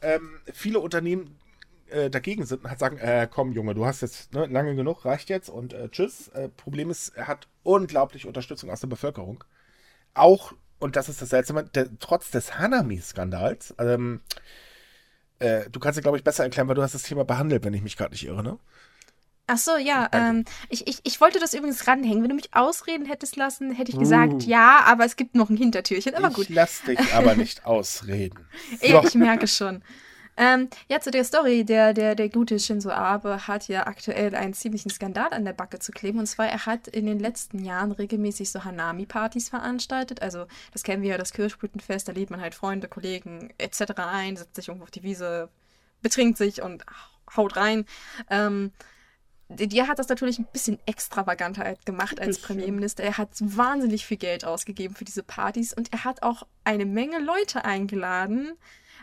[0.02, 1.36] ähm, viele Unternehmen
[1.90, 5.04] äh, dagegen sind und halt sagen, äh, komm Junge, du hast jetzt ne, lange genug,
[5.04, 6.28] reicht jetzt und äh, tschüss.
[6.28, 9.44] Äh, Problem ist, er hat unglaublich Unterstützung aus der Bevölkerung.
[10.14, 14.20] Auch, und das ist das Seltsame, der, trotz des Hanami-Skandals, ähm,
[15.38, 17.74] äh, du kannst dir, glaube ich, besser erklären, weil du hast das Thema behandelt, wenn
[17.74, 18.58] ich mich gerade nicht irre, ne?
[19.48, 20.08] Ach so, ja.
[20.10, 22.22] Ähm, ich, ich, ich wollte das übrigens ranhängen.
[22.22, 24.38] Wenn du mich ausreden hättest lassen, hätte ich gesagt, uh.
[24.40, 26.16] ja, aber es gibt noch ein Hintertürchen.
[26.16, 26.50] Aber gut.
[26.50, 28.44] Ich lass dich aber nicht ausreden.
[28.80, 29.04] So.
[29.04, 29.82] Ich merke schon.
[30.36, 31.64] Ähm, ja, zu der Story.
[31.64, 35.78] Der, der, der gute Shinzo Abe hat ja aktuell einen ziemlichen Skandal an der Backe
[35.78, 36.18] zu kleben.
[36.18, 40.20] Und zwar, er hat in den letzten Jahren regelmäßig so Hanami-Partys veranstaltet.
[40.22, 42.08] Also, das kennen wir ja, das Kirschblütenfest.
[42.08, 43.92] Da lädt man halt Freunde, Kollegen etc.
[43.96, 45.48] ein, setzt sich irgendwo auf die Wiese,
[46.02, 46.84] betrinkt sich und
[47.34, 47.86] haut rein.
[48.30, 48.72] Ähm,
[49.48, 53.04] der hat das natürlich ein bisschen extravaganter halt gemacht als Premierminister.
[53.04, 57.20] Er hat wahnsinnig viel Geld ausgegeben für diese Partys und er hat auch eine Menge
[57.20, 58.54] Leute eingeladen,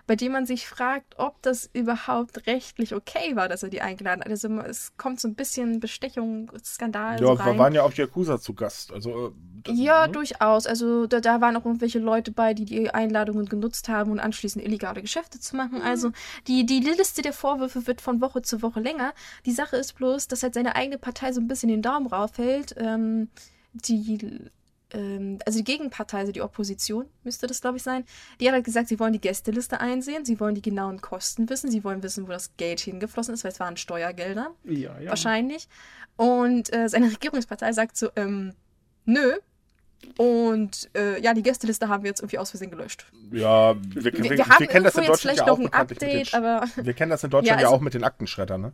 [0.06, 4.22] bei dem man sich fragt, ob das überhaupt rechtlich okay war, dass er die eingeladen
[4.22, 4.30] hat.
[4.30, 7.22] Also es kommt so ein bisschen Bestechung, Skandal.
[7.22, 8.92] Ja, so wir waren ja auch Yakuza zu Gast.
[8.92, 9.32] Also, äh,
[9.64, 10.14] das, ja, ne?
[10.14, 10.68] durchaus.
[10.68, 14.64] Also da, da waren auch irgendwelche Leute bei, die die Einladungen genutzt haben und anschließend
[14.66, 15.80] illegale Geschäfte zu machen.
[15.80, 15.86] Mhm.
[15.86, 16.12] Also
[16.48, 19.14] die, die Liste der Vorwürfe wird von Woche zu Woche länger.
[19.46, 22.76] Die Sache ist bloß, dass halt seine eigene Partei so ein bisschen den Daumen raufhält.
[22.78, 23.30] Ähm,
[23.74, 24.52] die
[25.46, 28.04] also die Gegenpartei, also die Opposition müsste das, glaube ich, sein,
[28.40, 31.72] die hat halt gesagt, sie wollen die Gästeliste einsehen, sie wollen die genauen Kosten wissen,
[31.72, 34.52] sie wollen wissen, wo das Geld hingeflossen ist, weil es waren Steuergelder.
[34.66, 35.10] Ja, ja.
[35.10, 35.68] Wahrscheinlich.
[36.16, 38.54] Und äh, seine Regierungspartei sagt so, ähm,
[39.06, 39.34] nö.
[40.18, 43.06] Und äh, ja, die Gästeliste haben wir jetzt irgendwie aus Versehen gelöscht.
[43.32, 46.94] Ja, wir, wir, Wir, wir, kennen das in Deutschland ja auch mit den, aber Wir
[46.94, 48.74] kennen das in Deutschland Ja, ja, also- auch mit den Aktenschreddern, ne?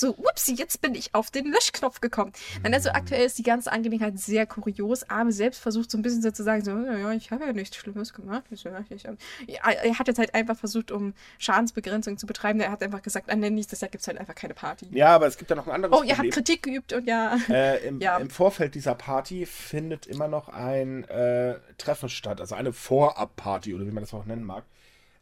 [0.00, 2.32] So, upsie, jetzt bin ich auf den Löschknopf gekommen.
[2.62, 5.08] Nein, also aktuell ist die ganze Angelegenheit sehr kurios.
[5.08, 7.76] Abe selbst versucht so ein bisschen so zu sagen, so, ja, ich habe ja nichts
[7.76, 8.44] Schlimmes gemacht.
[8.50, 12.60] Er hat jetzt halt einfach versucht, um Schadensbegrenzung zu betreiben.
[12.60, 14.88] Er hat einfach gesagt, an der nächstes Jahr gibt es halt einfach keine Party.
[14.90, 16.30] Ja, aber es gibt ja noch ein anderes oh, ihr habt.
[16.30, 17.36] Kritik geübt und ja.
[17.48, 18.16] Äh, im, Ja.
[18.18, 23.86] Im Vorfeld dieser Party findet immer noch ein äh, Treffen statt, also eine Vorab-Party oder
[23.86, 24.64] wie man das auch nennen mag.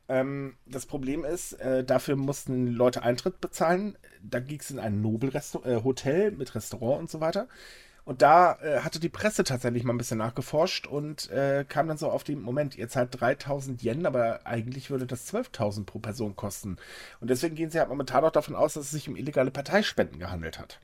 [0.08, 3.96] Ähm, das Problem ist, äh, dafür mussten Leute Eintritt bezahlen.
[4.22, 7.48] Da ging es in ein Nobel-Hotel mit Restaurant und so weiter.
[8.08, 11.98] Und da äh, hatte die Presse tatsächlich mal ein bisschen nachgeforscht und äh, kam dann
[11.98, 16.34] so auf den Moment, ihr zahlt 3000 Yen, aber eigentlich würde das 12.000 pro Person
[16.34, 16.78] kosten.
[17.20, 20.18] Und deswegen gehen sie halt momentan auch davon aus, dass es sich um illegale Parteispenden
[20.18, 20.80] gehandelt hat.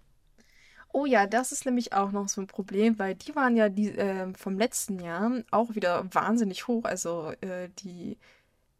[0.92, 3.88] Oh ja, das ist nämlich auch noch so ein Problem, weil die waren ja die,
[3.88, 6.84] ähm, vom letzten Jahr auch wieder wahnsinnig hoch.
[6.84, 8.18] Also äh, die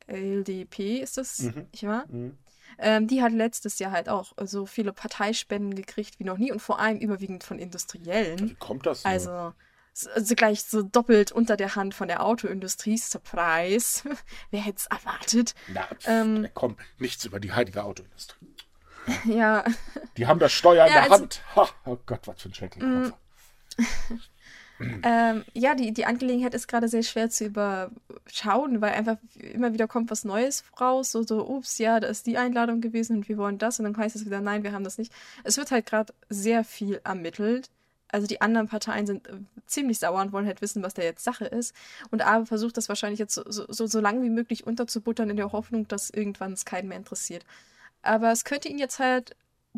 [0.07, 1.67] LDP ist das, Mhm.
[1.73, 2.05] nicht wahr?
[2.09, 2.37] Mhm.
[2.79, 6.61] Ähm, die hat letztes Jahr halt auch so viele Parteispenden gekriegt wie noch nie und
[6.61, 8.51] vor allem überwiegend von Industriellen.
[8.51, 9.05] Wie kommt das?
[9.05, 9.13] nur?
[9.13, 9.53] Also,
[10.15, 12.99] also gleich so doppelt unter der Hand von der Autoindustrie.
[12.99, 14.03] Surprise.
[14.51, 15.55] Wer hätte es erwartet?
[15.69, 18.49] Na, pf, ähm, da kommt nichts über die heilige Autoindustrie.
[19.27, 19.65] Ja,
[20.17, 21.43] Die haben das Steuer in Ja, der also- Hand.
[21.55, 23.19] Ha, oh Gott, was für ein schrecklicher Kopf.
[24.81, 29.87] ähm, ja, die, die Angelegenheit ist gerade sehr schwer zu überschauen, weil einfach immer wieder
[29.87, 31.13] kommt was Neues raus.
[31.13, 33.79] So, so, ups, ja, da ist die Einladung gewesen und wir wollen das.
[33.79, 35.13] Und dann heißt es wieder, nein, wir haben das nicht.
[35.45, 37.71] Es wird halt gerade sehr viel ermittelt.
[38.09, 39.33] Also die anderen Parteien sind äh,
[39.67, 41.75] ziemlich sauer und wollen halt wissen, was da jetzt Sache ist.
[42.11, 45.37] Und Abe versucht das wahrscheinlich jetzt so, so, so, so lang wie möglich unterzubuttern in
[45.37, 47.45] der Hoffnung, dass irgendwann es keinen mehr interessiert.
[48.03, 49.35] Aber es könnte ihn jetzt halt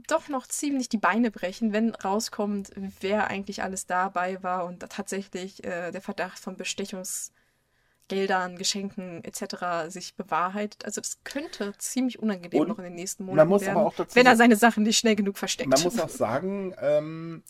[0.09, 5.65] doch noch ziemlich die Beine brechen, wenn rauskommt, wer eigentlich alles dabei war und tatsächlich
[5.65, 9.91] äh, der Verdacht von Bestechungsgeldern, Geschenken etc.
[9.91, 10.85] sich bewahrheitet.
[10.85, 14.57] Also das könnte ziemlich unangenehm Und noch in den nächsten Monaten werden, wenn er seine
[14.57, 15.71] Sachen nicht schnell genug versteckt.
[15.71, 17.43] Man muss auch sagen, ähm,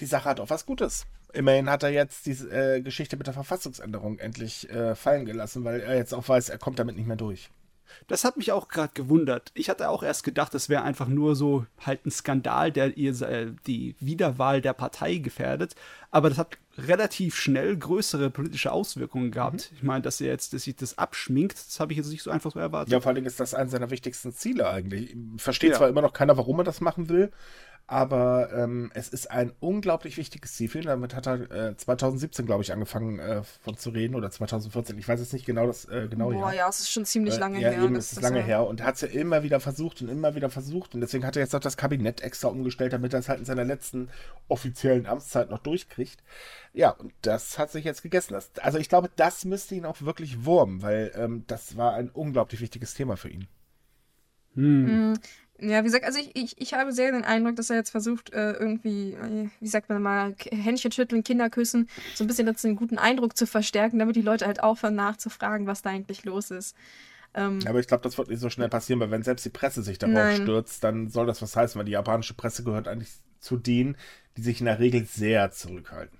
[0.00, 1.06] die Sache hat auch was Gutes.
[1.32, 5.80] Immerhin hat er jetzt diese äh, Geschichte mit der Verfassungsänderung endlich äh, fallen gelassen, weil
[5.80, 7.50] er jetzt auch weiß, er kommt damit nicht mehr durch.
[8.08, 9.50] Das hat mich auch gerade gewundert.
[9.54, 13.20] Ich hatte auch erst gedacht, das wäre einfach nur so halt ein Skandal, der ihr
[13.22, 15.74] äh, die Wiederwahl der Partei gefährdet.
[16.10, 19.70] Aber das hat relativ schnell größere politische Auswirkungen gehabt.
[19.74, 22.30] Ich meine, dass er jetzt dass sich das abschminkt, das habe ich jetzt nicht so
[22.30, 22.92] einfach so erwartet.
[22.92, 25.14] Ja, vor Dingen ist das eines seiner wichtigsten Ziele eigentlich.
[25.36, 25.76] Versteht Ja.
[25.78, 27.30] zwar immer noch keiner, warum er das machen will,
[27.86, 30.86] aber ähm, es ist ein unglaublich wichtiges Ziel für ihn.
[30.86, 34.96] Damit hat er äh, 2017, glaube ich, angefangen äh, von zu reden oder 2014.
[34.96, 37.60] Ich weiß jetzt nicht genau das äh, genau Boah, ja, es ist schon ziemlich lange
[37.60, 37.82] ja, her.
[37.82, 40.02] eben, dass es ist das lange ja- her und hat es ja immer wieder versucht
[40.02, 43.12] und immer wieder versucht und deswegen hat er jetzt auch das Kabinett extra umgestellt, damit
[43.12, 44.08] er es halt in seiner letzten
[44.48, 46.22] offiziellen Amtszeit noch durchkriegt.
[46.72, 48.34] Ja, und das hat sich jetzt gegessen.
[48.34, 52.08] Das, also ich glaube, das müsste ihn auch wirklich wurmen, weil ähm, das war ein
[52.10, 53.48] unglaublich wichtiges Thema für ihn.
[54.54, 55.14] Mm,
[55.62, 58.32] Ja, wie gesagt, also ich, ich, ich habe sehr den Eindruck, dass er jetzt versucht,
[58.32, 62.66] äh, irgendwie, äh, wie sagt man mal, Händchen schütteln, Kinder küssen, so ein bisschen dazu
[62.66, 66.50] einen guten Eindruck zu verstärken, damit die Leute halt aufhören nachzufragen, was da eigentlich los
[66.50, 66.74] ist.
[67.34, 69.82] Ähm, Aber ich glaube, das wird nicht so schnell passieren, weil wenn selbst die Presse
[69.82, 70.42] sich darauf Nein.
[70.42, 73.96] stürzt, dann soll das was heißen, weil die japanische Presse gehört eigentlich zu denen,
[74.36, 76.18] die sich in der Regel sehr zurückhalten.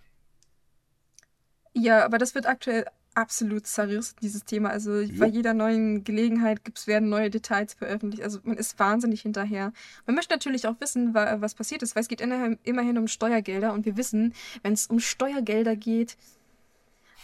[1.73, 4.71] Ja, aber das wird aktuell absolut zerrissen, dieses Thema.
[4.71, 8.23] Also bei jeder neuen Gelegenheit gibt's, werden neue Details veröffentlicht.
[8.23, 9.73] Also man ist wahnsinnig hinterher.
[10.07, 13.73] Man möchte natürlich auch wissen, wa- was passiert ist, weil es geht immerhin, um Steuergelder
[13.73, 16.17] und wir wissen, wenn es um Steuergelder geht,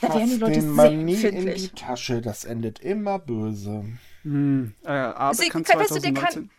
[0.01, 1.71] da werden die Fass Leute den sehr nie in empfindlich.
[1.71, 3.85] die Tasche, das endet immer böse.
[4.23, 6.51] Hm, äh, aber Sie- kann weißt du, der kann- 2019...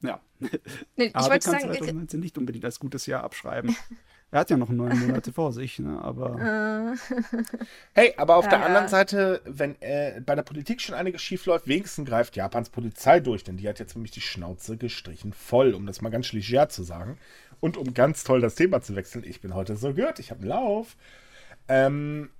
[0.00, 3.76] Ja, Nee, ich aber wollte kann sagen, äh, 2019 nicht unbedingt als gutes Jahr abschreiben.
[4.34, 6.00] er hat ja noch neun Monate vor sich, ne?
[6.02, 6.96] aber äh,
[7.94, 8.66] Hey, aber auf Ja, der ja.
[8.66, 13.20] anderen Seite, wenn äh, bei der Politik schon einiges schief läuft, wenigstens greift Japans Polizei
[13.20, 16.68] durch, denn die hat jetzt nämlich die Schnauze gestrichen voll, um das mal ganz leger
[16.68, 17.16] zu sagen.
[17.60, 20.40] Und um ganz toll das Thema zu wechseln, ich bin heute so gehört, ich habe
[20.40, 20.96] einen Lauf.
[21.68, 22.30] Ähm,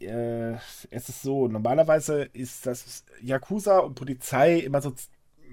[0.00, 0.52] äh,
[0.90, 4.94] es ist so, normalerweise ist das Yakuza und Polizei immer so,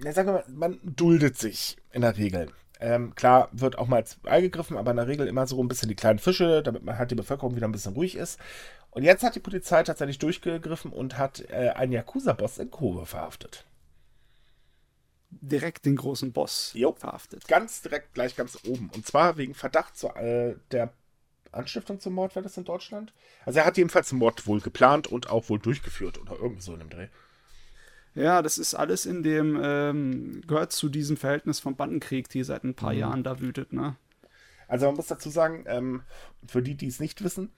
[0.04, 2.50] ja, sagen wir mal, man duldet sich in der Regel.
[2.84, 5.68] Ähm, klar, wird auch mal ins Ei gegriffen, aber in der Regel immer so ein
[5.70, 8.40] bisschen die kleinen Fische, damit man halt die Bevölkerung wieder ein bisschen ruhig ist.
[8.92, 13.66] Und jetzt hat die Polizei tatsächlich durchgegriffen und hat äh, einen Yakuza-Boss in Kobe verhaftet.
[15.30, 16.94] direkt den großen Boss Jo.
[16.94, 17.48] verhaftet.
[17.48, 18.90] Ganz direkt gleich ganz oben.
[18.94, 20.94] Und zwar wegen Verdacht zu, äh, der
[21.52, 23.14] Anstiftung zum Mord wäre das in Deutschland?
[23.46, 26.74] Also er hat jedenfalls einen Mord wohl geplant und auch wohl durchgeführt oder irgendwie so
[26.74, 27.08] in dem Dreh.
[28.16, 32.64] Ja, das ist alles in dem, ähm, gehört zu diesem Verhältnis vom Bandenkrieg, die seit
[32.64, 33.00] ein paar mhm.
[33.00, 33.96] Jahren da wütet, ne?
[34.68, 36.04] Also man muss dazu sagen, ähm,
[36.48, 37.52] für die, die es nicht wissen,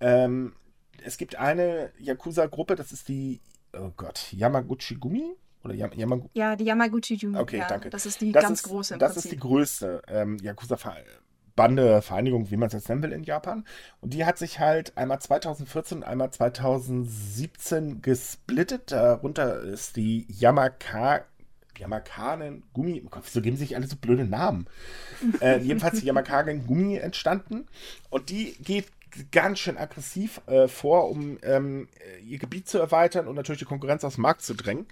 [0.00, 0.54] ähm,
[1.02, 3.40] es gibt eine Yakuza-Gruppe, das ist die,
[3.72, 5.34] oh Gott, Yamaguchi Gumi?
[5.64, 7.36] Oder Yam Yamagu ja, die Yamaguchi Gumi.
[7.36, 7.90] Okay, ja, danke.
[7.90, 9.32] Das ist die das ganz ist, große im Das Prinzip.
[9.32, 10.38] ist die größte ähm,
[11.58, 13.64] Yakuza-Bande, Vereinigung, wie man es jetzt nennen will, in Japan.
[14.00, 18.92] Und die hat sich halt einmal 2014 und einmal 2017 gesplittet.
[18.92, 21.24] Darunter ist die Yamaka
[21.76, 24.66] Yamakanen Gummi, oh Gott, wieso geben sich alle so blöde Namen?
[25.40, 27.66] äh, jedenfalls die Yamakanen Gummi entstanden
[28.10, 28.86] und die geht
[29.30, 31.88] ganz schön aggressiv äh, vor, um ähm,
[32.26, 34.86] ihr Gebiet zu erweitern und natürlich die Konkurrenz aus dem Markt zu drängen.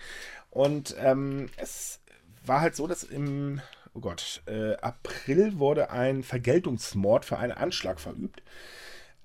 [0.50, 2.00] Und ähm, es
[2.44, 3.60] war halt so, dass im
[3.96, 8.42] oh Gott, äh, April wurde ein Vergeltungsmord für einen Anschlag verübt.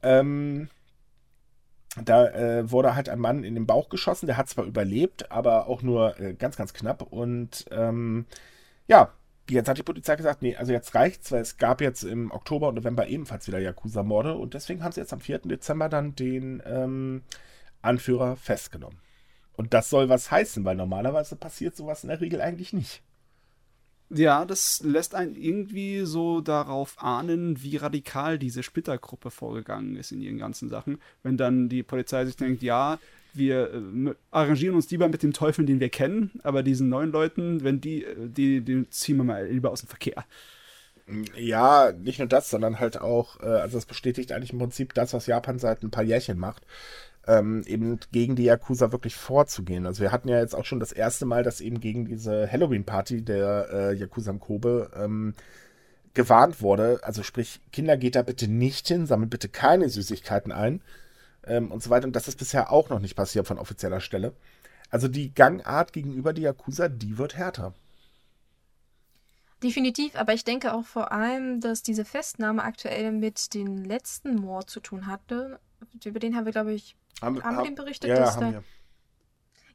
[0.01, 0.69] Ähm,
[2.01, 5.67] da äh, wurde halt ein Mann in den Bauch geschossen, der hat zwar überlebt, aber
[5.67, 7.01] auch nur äh, ganz, ganz knapp.
[7.01, 8.25] Und ähm,
[8.87, 9.11] ja,
[9.49, 12.69] jetzt hat die Polizei gesagt, nee, also jetzt reicht's, weil es gab jetzt im Oktober
[12.69, 15.39] und November ebenfalls wieder Yakuza-Morde und deswegen haben sie jetzt am 4.
[15.39, 17.23] Dezember dann den ähm,
[17.81, 18.99] Anführer festgenommen.
[19.53, 23.03] Und das soll was heißen, weil normalerweise passiert sowas in der Regel eigentlich nicht.
[24.13, 30.21] Ja, das lässt einen irgendwie so darauf ahnen, wie radikal diese Splittergruppe vorgegangen ist in
[30.21, 30.99] ihren ganzen Sachen.
[31.23, 32.99] Wenn dann die Polizei sich denkt, ja,
[33.33, 37.63] wir äh, arrangieren uns lieber mit den Teufeln, den wir kennen, aber diesen neuen Leuten,
[37.63, 40.25] wenn die, äh, die, die ziehen wir mal lieber aus dem Verkehr.
[41.37, 45.13] Ja, nicht nur das, sondern halt auch, äh, also es bestätigt eigentlich im Prinzip das,
[45.13, 46.65] was Japan seit ein paar Jährchen macht
[47.27, 49.85] ähm, eben gegen die Yakuza wirklich vorzugehen.
[49.85, 53.23] Also wir hatten ja jetzt auch schon das erste Mal, dass eben gegen diese Halloween-Party
[53.23, 55.33] der äh, Yakuza im Kobe ähm,
[56.13, 56.99] gewarnt wurde.
[57.03, 60.81] Also sprich, Kinder geht da bitte nicht hin, sammelt bitte keine Süßigkeiten ein
[61.45, 62.07] ähm, und so weiter.
[62.07, 64.33] Und das ist bisher auch noch nicht passiert von offizieller Stelle.
[64.89, 67.73] Also die Gangart gegenüber die Yakuza, die wird härter.
[69.63, 74.71] Definitiv, aber ich denke auch vor allem, dass diese Festnahme aktuell mit dem letzten Mord
[74.71, 75.59] zu tun hatte.
[76.03, 78.09] Über den haben wir, glaube ich, haben, haben wir den berichtet?
[78.09, 78.63] Ja, haben wir.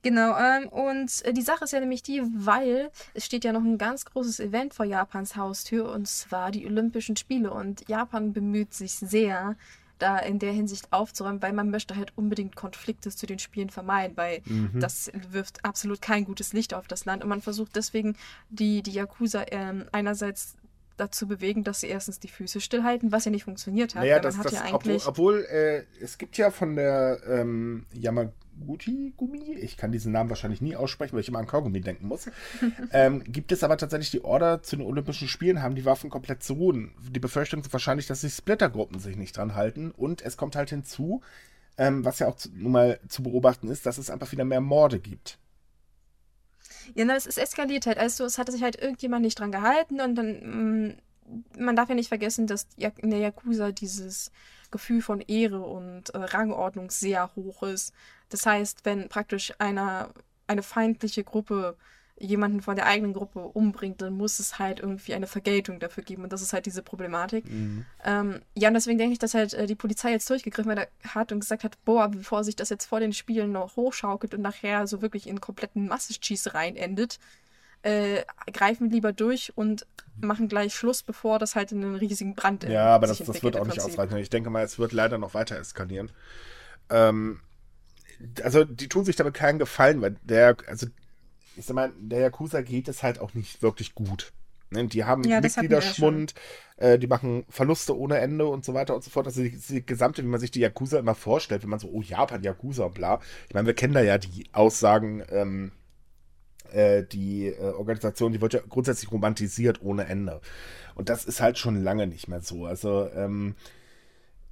[0.03, 3.65] Genau, ähm, und äh, die Sache ist ja nämlich die, weil es steht ja noch
[3.65, 8.73] ein ganz großes Event vor Japans Haustür und zwar die Olympischen Spiele und Japan bemüht
[8.73, 9.57] sich sehr,
[9.99, 14.17] da in der Hinsicht aufzuräumen, weil man möchte halt unbedingt Konflikte zu den Spielen vermeiden,
[14.17, 14.79] weil mhm.
[14.79, 18.17] das wirft absolut kein gutes Licht auf das Land und man versucht deswegen
[18.51, 20.57] die, die Yakuza ähm, einerseits
[20.97, 24.03] dazu bewegen, dass sie erstens die Füße stillhalten, was ja nicht funktioniert hat.
[24.03, 29.77] Naja, das, das, ja obwohl, obwohl äh, es gibt ja von der ähm, Yamaguchi-Gummi, ich
[29.77, 32.29] kann diesen Namen wahrscheinlich nie aussprechen, weil ich immer an Kaugummi denken muss,
[32.93, 36.43] ähm, gibt es aber tatsächlich die Order zu den Olympischen Spielen, haben die Waffen komplett
[36.43, 36.93] zu ruhen.
[37.11, 40.71] Die Befürchtung ist wahrscheinlich, dass die Splittergruppen sich nicht dran halten und es kommt halt
[40.71, 41.23] hinzu,
[41.79, 44.61] ähm, was ja auch zu, nun mal zu beobachten ist, dass es einfach wieder mehr
[44.61, 45.39] Morde gibt.
[46.95, 47.99] Ja, na, es ist eskaliert halt.
[47.99, 50.97] Also es hatte sich halt irgendjemand nicht dran gehalten und dann, mm,
[51.59, 54.31] man darf ja nicht vergessen, dass in der Yakuza dieses
[54.71, 57.93] Gefühl von Ehre und äh, Rangordnung sehr hoch ist.
[58.29, 60.11] Das heißt, wenn praktisch einer,
[60.47, 61.77] eine feindliche Gruppe
[62.19, 66.25] jemanden von der eigenen Gruppe umbringt, dann muss es halt irgendwie eine Vergeltung dafür geben.
[66.25, 67.51] Und das ist halt diese Problematik.
[67.51, 67.85] Mhm.
[68.05, 70.75] Ähm, ja, und deswegen denke ich, dass halt äh, die Polizei jetzt durchgegriffen
[71.09, 74.41] hat und gesagt hat, boah, bevor sich das jetzt vor den Spielen noch hochschaukelt und
[74.41, 77.19] nachher so wirklich in kompletten Massenschießereien endet,
[77.83, 79.87] äh, greifen lieber durch und
[80.19, 83.57] machen gleich Schluss, bevor das halt in einen riesigen Brand Ja, aber das, das wird
[83.57, 84.17] auch nicht ausreichen.
[84.17, 86.11] Ich denke mal, es wird leider noch weiter eskalieren.
[86.89, 87.41] Ähm,
[88.43, 90.87] also die tun sich damit keinen Gefallen, weil der, also
[91.57, 94.33] ich sag mal, der Yakuza geht es halt auch nicht wirklich gut.
[94.71, 94.87] Ne?
[94.87, 96.35] Die haben ja, Mitgliederschwund,
[96.77, 99.27] äh, die machen Verluste ohne Ende und so weiter und so fort.
[99.27, 102.03] Also die, die, gesamte, wie man sich die Yakuza immer vorstellt, wenn man so, oh
[102.03, 103.21] Japan, Yakuza und bla.
[103.49, 105.73] Ich meine, wir kennen da ja die Aussagen, ähm,
[106.73, 110.41] äh, die äh, Organisation, die wird ja grundsätzlich romantisiert ohne Ende.
[110.95, 112.67] Und das ist halt schon lange nicht mehr so.
[112.67, 113.55] Also ähm,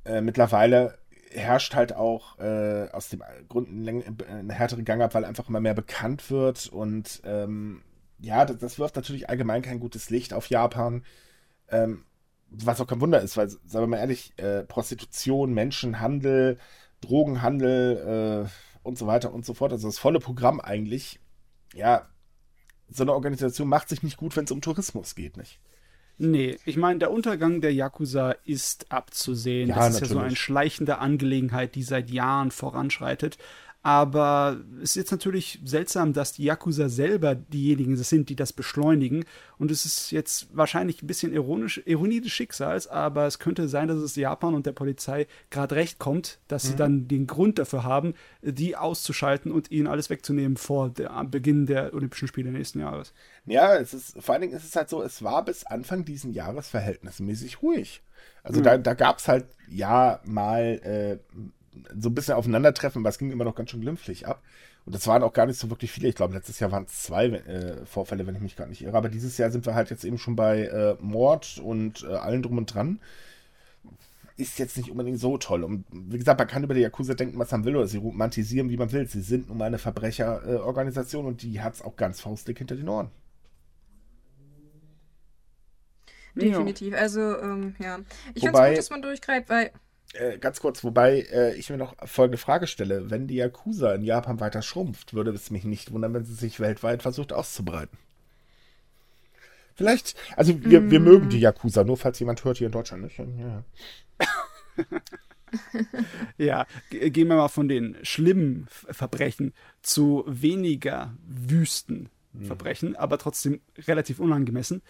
[0.04, 0.98] äh, mittlerweile
[1.34, 6.30] herrscht halt auch äh, aus dem Grund eine härtere Gangart, weil einfach immer mehr bekannt
[6.30, 7.82] wird und ähm,
[8.20, 11.04] ja, das, das, wirft natürlich allgemein kein gutes Licht auf Japan.
[11.68, 12.04] Ähm,
[12.48, 16.58] was auch kein Wunder ist, weil, sagen wir mal ehrlich, äh, Prostitution, Menschenhandel,
[17.00, 21.20] Drogenhandel äh, und so weiter und so fort, also das volle Programm eigentlich,
[21.74, 22.08] ja,
[22.88, 25.58] so eine Organisation macht sich nicht gut, wenn es um Tourismus geht, nicht?
[26.16, 29.70] Nee, ich meine, der Untergang der Yakuza ist abzusehen.
[29.70, 30.10] Ja, das ist natürlich.
[30.10, 33.36] ja so eine schleichende Angelegenheit, die seit Jahren voranschreitet.
[33.86, 39.26] Aber es ist jetzt natürlich seltsam, dass die Yakuza selber diejenigen sind, die das beschleunigen.
[39.58, 43.88] Und es ist jetzt wahrscheinlich ein bisschen ironisch, Ironie des Schicksals, aber es könnte sein,
[43.88, 46.68] dass es Japan und der Polizei gerade recht kommt, dass mhm.
[46.68, 51.66] sie dann den Grund dafür haben, die auszuschalten und ihnen alles wegzunehmen vor der, Beginn
[51.66, 53.12] der Olympischen Spiele nächsten Jahres.
[53.44, 56.32] Ja, es ist, vor allen Dingen ist es halt so, es war bis Anfang diesen
[56.32, 58.02] Jahres verhältnismäßig ruhig.
[58.42, 58.64] Also mhm.
[58.64, 61.18] da, da gab es halt ja mal äh,
[61.98, 64.42] so ein bisschen aufeinandertreffen, aber es ging immer noch ganz schön glimpflich ab.
[64.86, 66.08] Und das waren auch gar nicht so wirklich viele.
[66.08, 68.96] Ich glaube, letztes Jahr waren es zwei äh, Vorfälle, wenn ich mich gar nicht irre.
[68.96, 72.42] Aber dieses Jahr sind wir halt jetzt eben schon bei äh, Mord und äh, allen
[72.42, 73.00] drum und dran.
[74.36, 75.64] Ist jetzt nicht unbedingt so toll.
[75.64, 78.68] Und wie gesagt, man kann über die Yakuza denken, was man will, oder sie romantisieren,
[78.68, 79.06] wie man will.
[79.06, 82.88] Sie sind nun mal eine Verbrecherorganisation und die hat es auch ganz faustdick hinter den
[82.88, 83.10] Ohren.
[86.34, 86.94] Definitiv.
[86.94, 88.00] Also, ähm, ja.
[88.34, 89.70] Ich finde es gut, dass man durchgreift, weil
[90.12, 93.10] äh, ganz kurz, wobei äh, ich mir noch folgende Frage stelle.
[93.10, 96.60] Wenn die Yakuza in Japan weiter schrumpft, würde es mich nicht wundern, wenn sie sich
[96.60, 97.98] weltweit versucht auszubreiten.
[99.74, 100.90] Vielleicht, also wir, mm.
[100.90, 103.18] wir mögen die Yakuza, nur falls jemand hört hier in Deutschland, nicht?
[103.18, 103.64] Ja.
[106.38, 112.44] ja, gehen wir mal von den schlimmen Verbrechen zu weniger wüsten hm.
[112.44, 112.96] Verbrechen, mhm.
[112.96, 114.82] aber trotzdem relativ unangemessen.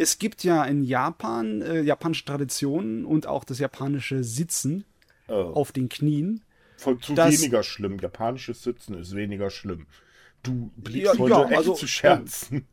[0.00, 4.84] Es gibt ja in Japan äh, japanische Traditionen und auch das japanische Sitzen
[5.26, 5.32] oh.
[5.32, 6.44] auf den Knien.
[6.76, 7.98] Voll zu das, weniger schlimm.
[7.98, 9.88] Japanisches Sitzen ist weniger schlimm.
[10.44, 12.68] Du blickst ja, heute ja, echt also, zu scherzen.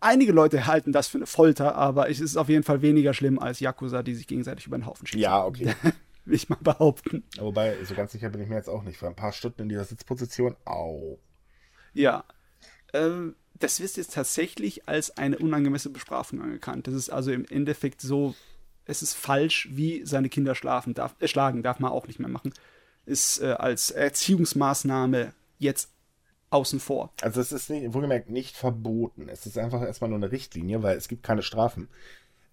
[0.00, 3.38] Einige Leute halten das für eine Folter, aber es ist auf jeden Fall weniger schlimm
[3.38, 5.20] als Yakuza, die sich gegenseitig über den Haufen schießen.
[5.20, 5.74] Ja, okay.
[6.24, 7.24] Will ich mal behaupten.
[7.38, 8.96] Wobei, so ganz sicher bin ich mir jetzt auch nicht.
[8.96, 11.18] Für ein paar Stunden in dieser Sitzposition, au.
[11.92, 12.24] Ja.
[12.94, 16.86] Ähm, das wird jetzt tatsächlich als eine unangemessene Bestrafung anerkannt.
[16.86, 18.34] Das ist also im Endeffekt so,
[18.84, 22.28] es ist falsch, wie seine Kinder schlafen darf, äh, schlagen, darf man auch nicht mehr
[22.28, 22.52] machen.
[23.04, 25.90] Ist äh, als Erziehungsmaßnahme jetzt
[26.50, 27.12] außen vor.
[27.22, 29.28] Also es ist nicht, wohlgemerkt nicht verboten.
[29.28, 31.88] Es ist einfach erstmal nur eine Richtlinie, weil es gibt keine Strafen.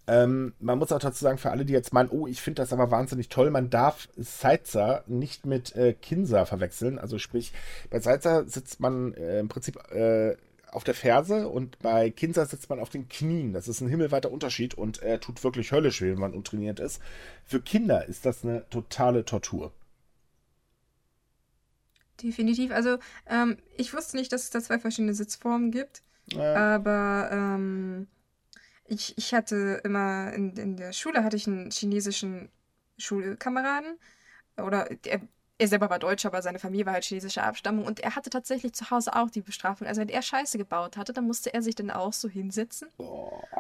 [0.05, 2.73] Ähm, man muss auch dazu sagen, für alle, die jetzt meinen, oh, ich finde das
[2.73, 6.99] aber wahnsinnig toll, man darf Seizer nicht mit äh, Kinsa verwechseln.
[6.99, 7.53] Also sprich,
[7.89, 10.35] bei Seizer sitzt man äh, im Prinzip äh,
[10.73, 13.53] auf der Ferse und bei Kinsa sitzt man auf den Knien.
[13.53, 17.01] Das ist ein himmelweiter Unterschied und er tut wirklich höllisch weh, wenn man untrainiert ist.
[17.45, 19.71] Für Kinder ist das eine totale Tortur.
[22.21, 22.71] Definitiv.
[22.71, 26.03] Also, ähm, ich wusste nicht, dass es da zwei verschiedene Sitzformen gibt.
[26.27, 26.75] Ja.
[26.75, 28.07] Aber ähm,
[28.85, 32.49] ich, ich hatte immer in, in der Schule hatte ich einen chinesischen
[32.97, 33.97] Schulkameraden.
[34.57, 35.21] Oder der
[35.57, 38.73] er selber war Deutscher, aber seine Familie war halt chinesischer Abstammung und er hatte tatsächlich
[38.73, 39.87] zu Hause auch die Bestrafung.
[39.87, 42.87] Also wenn er Scheiße gebaut hatte, dann musste er sich dann auch so hinsetzen.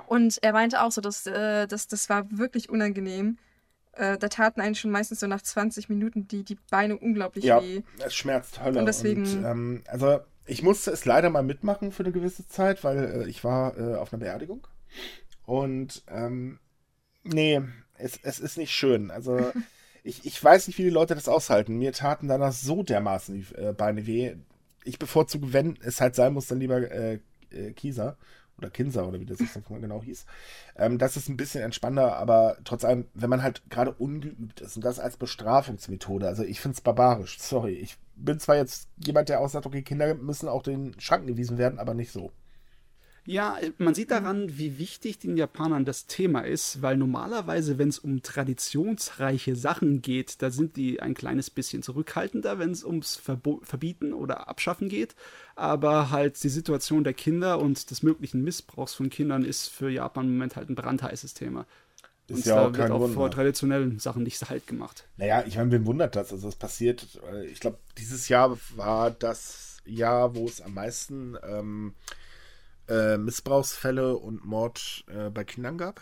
[0.07, 3.37] Und er meinte auch so, dass, äh, dass das war wirklich unangenehm.
[3.93, 7.61] Äh, da taten einen schon meistens so nach 20 Minuten die, die Beine unglaublich ja,
[7.61, 7.83] weh.
[8.03, 8.79] Es schmerzt Hölle.
[8.79, 9.21] Und deswegen.
[9.21, 13.29] Und, ähm, also ich musste es leider mal mitmachen für eine gewisse Zeit, weil äh,
[13.29, 14.67] ich war äh, auf einer Beerdigung.
[15.45, 16.59] Und ähm,
[17.23, 17.61] nee,
[17.97, 19.11] es, es ist nicht schön.
[19.11, 19.51] Also
[20.03, 21.77] ich, ich weiß nicht, wie die Leute das aushalten.
[21.77, 24.35] Mir taten danach so dermaßen die äh, Beine weh.
[24.83, 27.19] Ich bevorzuge, wenn es halt sein muss, dann lieber äh,
[27.51, 28.17] äh, Kieser
[28.57, 30.25] oder Kinser oder wie das jetzt genau hieß.
[30.75, 34.75] Ähm, das ist ein bisschen entspannter, aber trotz allem, wenn man halt gerade ungeübt ist
[34.75, 37.73] und das als Bestrafungsmethode, also ich finde es barbarisch, sorry.
[37.73, 41.57] Ich bin zwar jetzt jemand, der auch sagt, okay, Kinder müssen auch den Schranken gewiesen
[41.57, 42.31] werden, aber nicht so.
[43.25, 47.99] Ja, man sieht daran, wie wichtig den Japanern das Thema ist, weil normalerweise, wenn es
[47.99, 53.61] um traditionsreiche Sachen geht, da sind die ein kleines bisschen zurückhaltender, wenn es ums Verbo
[53.63, 55.15] Verbieten oder Abschaffen geht.
[55.55, 60.25] Aber halt die Situation der Kinder und des möglichen Missbrauchs von Kindern ist für Japan
[60.25, 61.65] im Moment halt ein brandheißes Thema.
[62.27, 63.13] Ist und ja auch da wird auch Wunder.
[63.13, 65.07] vor traditionellen Sachen nicht halt gemacht.
[65.15, 66.33] Naja, ich meine, wem wundert das?
[66.33, 71.37] Also es passiert, äh, ich glaube, dieses Jahr war das Jahr, wo es am meisten
[71.43, 71.93] ähm,
[72.87, 76.01] äh, Missbrauchsfälle und Mord äh, bei Kindern gab.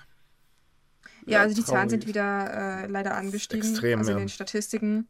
[1.25, 3.69] Ja, ja also die Zahlen sind wieder äh, leider angestiegen.
[3.69, 4.17] Extrem, also ja.
[4.17, 5.07] in den Statistiken.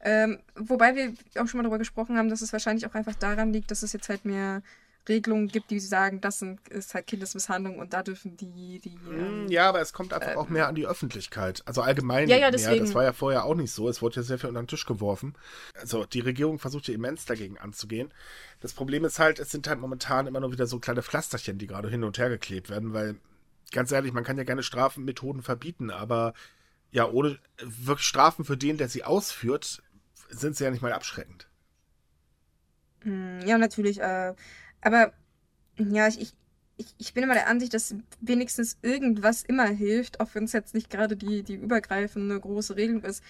[0.00, 3.52] Ähm, wobei wir auch schon mal darüber gesprochen haben, dass es wahrscheinlich auch einfach daran
[3.52, 4.62] liegt, dass es jetzt halt mehr
[5.08, 8.80] Regelungen gibt, die sagen, das ist halt Kindesmisshandlung und da dürfen die.
[8.80, 11.62] die hm, ähm, ja, aber es kommt einfach ähm, auch mehr an die Öffentlichkeit.
[11.66, 12.76] Also allgemein ja, ja, deswegen.
[12.76, 12.84] mehr.
[12.84, 13.88] Das war ja vorher auch nicht so.
[13.88, 15.34] Es wurde ja sehr viel unter den Tisch geworfen.
[15.74, 18.12] Also die Regierung versucht ja immens dagegen anzugehen.
[18.60, 21.66] Das Problem ist halt, es sind halt momentan immer nur wieder so kleine Pflasterchen, die
[21.66, 23.16] gerade hin und her geklebt werden, weil
[23.72, 26.34] ganz ehrlich, man kann ja gerne Strafenmethoden verbieten, aber
[26.90, 29.82] ja, ohne wirklich Strafen für den, der sie ausführt,
[30.30, 31.48] sind sie ja nicht mal abschreckend.
[33.02, 34.00] Hm, ja, natürlich.
[34.00, 34.34] Äh,
[34.80, 35.12] aber
[35.78, 36.34] ja, ich,
[36.76, 40.74] ich, ich bin immer der Ansicht, dass wenigstens irgendwas immer hilft, auch wenn es jetzt
[40.74, 43.22] nicht gerade die, die übergreifende große Regelung ist.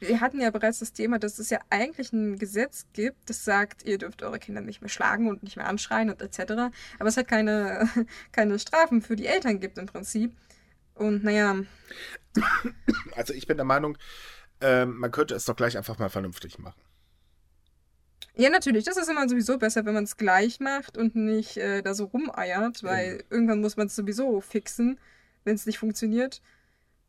[0.00, 3.84] wir hatten ja bereits das Thema, dass es ja eigentlich ein Gesetz gibt, das sagt,
[3.84, 6.52] ihr dürft eure Kinder nicht mehr schlagen und nicht mehr anschreien und etc.
[6.98, 7.88] Aber es halt keine,
[8.32, 10.34] keine Strafen für die Eltern gibt im Prinzip.
[10.94, 11.56] Und naja.
[13.16, 13.98] Also ich bin der Meinung,
[14.60, 16.80] äh, man könnte es doch gleich einfach mal vernünftig machen.
[18.36, 18.84] Ja, natürlich.
[18.84, 22.04] Das ist immer sowieso besser, wenn man es gleich macht und nicht äh, da so
[22.04, 23.24] rumeiert, weil ja.
[23.30, 24.98] irgendwann muss man es sowieso fixen,
[25.44, 26.40] wenn es nicht funktioniert.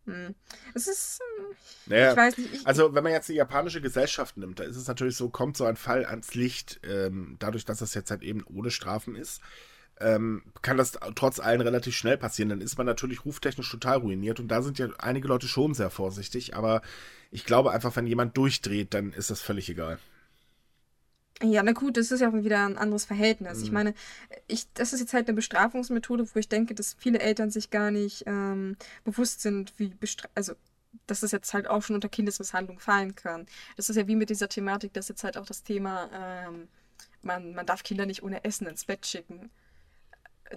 [0.06, 0.36] Hm.
[0.74, 1.20] Es ist.
[1.38, 1.56] Hm,
[1.88, 2.54] naja, ich weiß nicht.
[2.54, 5.58] Ich, also, wenn man jetzt die japanische Gesellschaft nimmt, da ist es natürlich so, kommt
[5.58, 9.42] so ein Fall ans Licht, ähm, dadurch, dass das jetzt halt eben ohne Strafen ist.
[9.98, 12.50] Ähm, kann das trotz allem relativ schnell passieren.
[12.50, 15.90] Dann ist man natürlich ruftechnisch total ruiniert und da sind ja einige Leute schon sehr
[15.90, 16.82] vorsichtig, aber
[17.32, 19.98] ich glaube einfach, wenn jemand durchdreht, dann ist das völlig egal.
[21.44, 23.60] Ja, na gut, das ist ja wieder ein anderes Verhältnis.
[23.60, 23.64] Mhm.
[23.64, 23.94] Ich meine,
[24.48, 27.92] ich, das ist jetzt halt eine Bestrafungsmethode, wo ich denke, dass viele Eltern sich gar
[27.92, 30.54] nicht ähm, bewusst sind, wie Bestra also
[31.08, 33.46] dass das jetzt halt auch schon unter Kindesmisshandlung fallen kann.
[33.76, 36.70] Das ist ja wie mit dieser Thematik, dass jetzt halt auch das Thema, ähm,
[37.22, 39.52] man, man darf Kinder nicht ohne Essen ins Bett schicken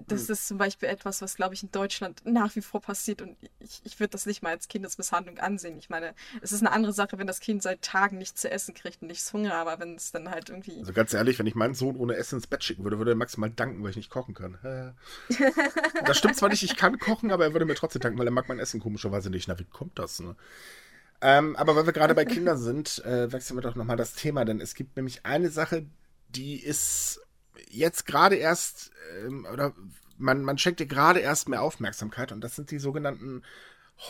[0.07, 0.32] das hm.
[0.32, 3.80] ist zum Beispiel etwas, was, glaube ich, in Deutschland nach wie vor passiert und ich,
[3.84, 5.78] ich würde das nicht mal als Kindesmisshandlung ansehen.
[5.78, 8.74] Ich meine, es ist eine andere Sache, wenn das Kind seit Tagen nichts zu essen
[8.74, 10.78] kriegt und nichts Hunger, aber wenn es dann halt irgendwie.
[10.78, 13.16] Also ganz ehrlich, wenn ich meinen Sohn ohne Essen ins Bett schicken würde, würde er
[13.16, 14.59] maximal danken, weil ich nicht kochen kann.
[16.05, 18.32] das stimmt zwar nicht, ich kann kochen, aber er würde mir trotzdem danken, weil er
[18.32, 19.49] mag mein Essen komischerweise nicht.
[19.49, 20.36] Na, wie kommt das, ne?
[21.20, 24.45] Ähm, aber weil wir gerade bei Kindern sind, äh, wechseln wir doch nochmal das Thema,
[24.45, 25.86] denn es gibt nämlich eine Sache,
[26.28, 27.20] die ist
[27.69, 28.91] jetzt gerade erst,
[29.25, 29.75] ähm, oder
[30.17, 33.43] man, man schenkt dir gerade erst mehr Aufmerksamkeit und das sind die sogenannten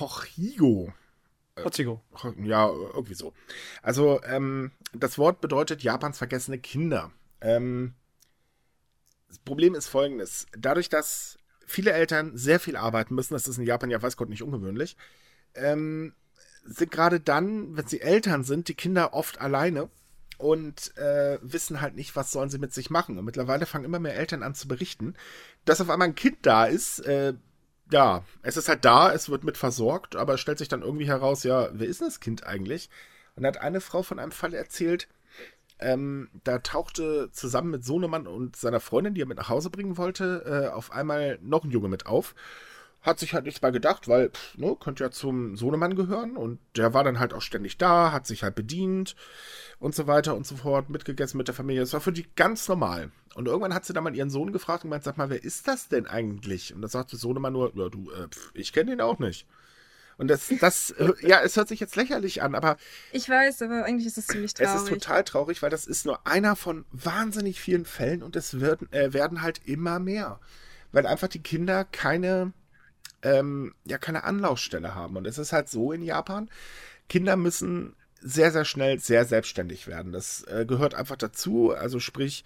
[0.01, 0.93] Hochigo.
[1.57, 2.03] Äh, Hochigo.
[2.43, 3.33] Ja, irgendwie so.
[3.83, 7.13] Also, ähm, das Wort bedeutet Japans vergessene Kinder.
[7.41, 7.95] Ähm,
[9.29, 10.47] das Problem ist folgendes.
[10.57, 14.31] Dadurch, dass viele Eltern sehr viel arbeiten müssen, das ist in Japan ja weiß Gott
[14.31, 14.97] nicht ungewöhnlich,
[15.55, 16.15] ähm,
[16.65, 19.91] sind gerade dann, wenn sie Eltern sind, die Kinder oft alleine
[20.39, 23.19] und äh, wissen halt nicht, was sollen sie mit sich machen.
[23.19, 25.15] Und mittlerweile fangen immer mehr Eltern an zu berichten,
[25.65, 27.01] dass auf einmal ein Kind da ist.
[27.01, 27.35] Äh,
[27.91, 31.09] ja, es ist halt da, es wird mit versorgt, aber es stellt sich dann irgendwie
[31.09, 32.91] heraus, ja, wer ist das Kind eigentlich?
[33.35, 35.09] Und da hat eine Frau von einem Fall erzählt,
[35.81, 39.97] ähm, da tauchte zusammen mit Sohnemann und seiner Freundin, die er mit nach Hause bringen
[39.97, 42.35] wollte, äh, auf einmal noch ein Junge mit auf
[43.01, 46.59] hat sich halt nichts mehr gedacht, weil, pff, ne, könnte ja zum Sohnemann gehören und
[46.77, 49.15] der war dann halt auch ständig da, hat sich halt bedient
[49.79, 51.83] und so weiter und so fort, mitgegessen mit der Familie.
[51.83, 53.11] Das war für die ganz normal.
[53.35, 55.69] Und irgendwann hat sie dann mal ihren Sohn gefragt und meint, sag mal, wer ist
[55.69, 56.75] das denn eigentlich?
[56.75, 59.47] Und da sagte Sohnemann nur, ja, du, äh, pff, ich kenne den auch nicht.
[60.17, 62.77] Und das, das, äh, ja, es hört sich jetzt lächerlich an, aber.
[63.13, 64.75] Ich weiß, aber eigentlich ist es ziemlich traurig.
[64.75, 68.59] Es ist total traurig, weil das ist nur einer von wahnsinnig vielen Fällen und es
[68.59, 70.41] wird, äh, werden halt immer mehr.
[70.91, 72.53] Weil einfach die Kinder keine
[73.23, 75.17] ähm, ja keine Anlaufstelle haben.
[75.17, 76.51] Und es ist halt so in Japan,
[77.09, 80.13] Kinder müssen sehr, sehr schnell sehr selbstständig werden.
[80.13, 81.73] Das äh, gehört einfach dazu.
[81.73, 82.45] Also sprich,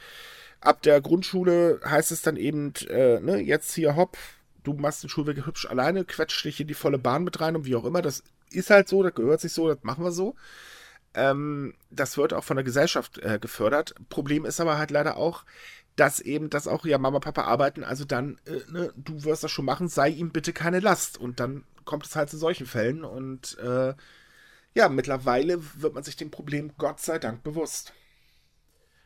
[0.60, 4.16] ab der Grundschule heißt es dann eben, äh, ne, jetzt hier hopp,
[4.62, 7.64] du machst den Schulweg hübsch alleine, quetscht dich in die volle Bahn mit rein und
[7.64, 8.02] wie auch immer.
[8.02, 10.34] Das ist halt so, das gehört sich so, das machen wir so.
[11.14, 13.94] Ähm, das wird auch von der Gesellschaft äh, gefördert.
[14.08, 15.44] Problem ist aber halt leider auch,
[15.97, 19.51] dass eben das auch, ja, Mama, Papa arbeiten, also dann, äh, ne, du wirst das
[19.51, 21.18] schon machen, sei ihm bitte keine Last.
[21.18, 23.05] Und dann kommt es halt zu solchen Fällen.
[23.05, 23.95] Und äh,
[24.74, 27.93] ja, mittlerweile wird man sich dem Problem Gott sei Dank bewusst.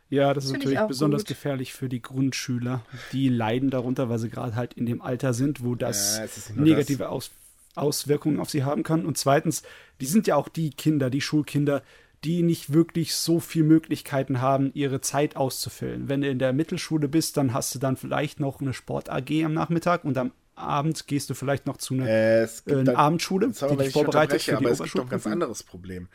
[0.08, 1.28] Ja, das, das ist natürlich besonders gut.
[1.28, 2.84] gefährlich für die Grundschüler.
[3.12, 6.18] Die leiden darunter, weil sie gerade halt in dem Alter sind, wo das
[6.48, 7.08] ja, negative das.
[7.08, 7.30] Aus
[7.76, 9.04] Auswirkungen auf sie haben kann.
[9.04, 9.62] Und zweitens,
[10.00, 11.82] die sind ja auch die Kinder, die Schulkinder,
[12.26, 16.08] die nicht wirklich so viel Möglichkeiten haben, ihre Zeit auszufüllen.
[16.08, 19.44] Wenn du in der Mittelschule bist, dann hast du dann vielleicht noch eine Sport AG
[19.44, 23.76] am Nachmittag und am Abend gehst du vielleicht noch zu einer äh, äh, Abendschule, die
[23.76, 26.08] dich vorbereitet für die aber es gibt noch ein ganz anderes Problem.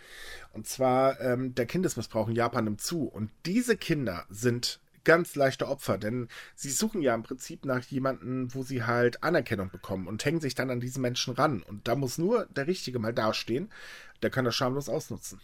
[0.51, 5.70] Und zwar ähm, der Kindesmissbrauch in Japan nimmt zu und diese Kinder sind ganz leichte
[5.70, 10.26] Opfer, denn sie suchen ja im Prinzip nach jemandem, wo sie halt Anerkennung bekommen und
[10.26, 11.64] hängen sich dann an diesen Menschen ran.
[11.64, 13.72] Und da muss nur der Richtige mal dastehen,
[14.22, 15.39] der kann das schamlos ausnutzen.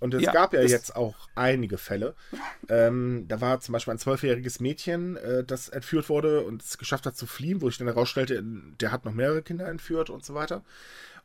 [0.00, 2.14] Und es ja, gab ja jetzt auch einige Fälle.
[2.68, 7.06] Ähm, da war zum Beispiel ein zwölfjähriges Mädchen, äh, das entführt wurde und es geschafft
[7.06, 10.34] hat zu fliehen, wo ich dann herausstellte, der hat noch mehrere Kinder entführt und so
[10.34, 10.64] weiter.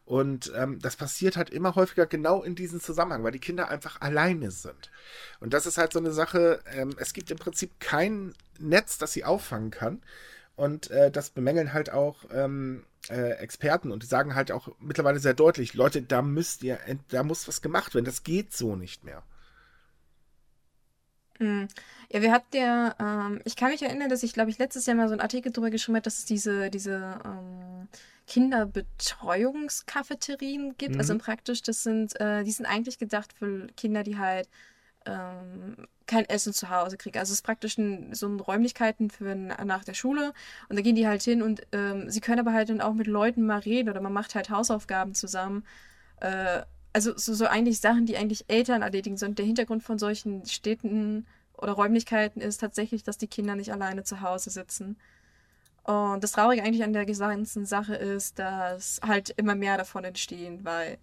[0.05, 4.01] Und ähm, das passiert halt immer häufiger genau in diesem Zusammenhang, weil die Kinder einfach
[4.01, 4.91] alleine sind.
[5.39, 9.13] Und das ist halt so eine Sache, ähm, es gibt im Prinzip kein Netz, das
[9.13, 10.01] sie auffangen kann.
[10.55, 15.19] Und äh, das bemängeln halt auch ähm, äh, Experten und die sagen halt auch mittlerweile
[15.19, 18.05] sehr deutlich, Leute, da müsst ihr, da muss was gemacht werden.
[18.05, 19.23] Das geht so nicht mehr.
[21.39, 21.67] Hm.
[22.11, 24.95] Ja, wir hatten ja, ähm, ich kann mich erinnern, dass ich, glaube ich, letztes Jahr
[24.95, 27.87] mal so einen Artikel darüber geschrieben habe, dass es diese, diese ähm,
[28.27, 30.97] Kinderbetreuungskafeterien gibt.
[30.99, 31.15] Also Mhm.
[31.15, 34.47] praktisch, das sind, äh, die sind eigentlich gedacht für Kinder, die halt
[35.05, 37.17] ähm, kein Essen zu Hause kriegen.
[37.17, 40.33] Also es ist praktisch ein, so ein Räumlichkeiten für nach der Schule
[40.69, 43.07] und da gehen die halt hin und ähm, sie können aber halt dann auch mit
[43.07, 45.63] Leuten mal reden oder man macht halt Hausaufgaben zusammen.
[46.19, 49.35] Äh, also so, so eigentlich Sachen, die eigentlich Eltern erledigen sollen.
[49.35, 51.25] Der Hintergrund von solchen Städten
[51.57, 54.97] oder Räumlichkeiten ist tatsächlich, dass die Kinder nicht alleine zu Hause sitzen.
[55.83, 60.63] Und das Traurige eigentlich an der ganzen Sache ist, dass halt immer mehr davon entstehen,
[60.63, 60.97] weil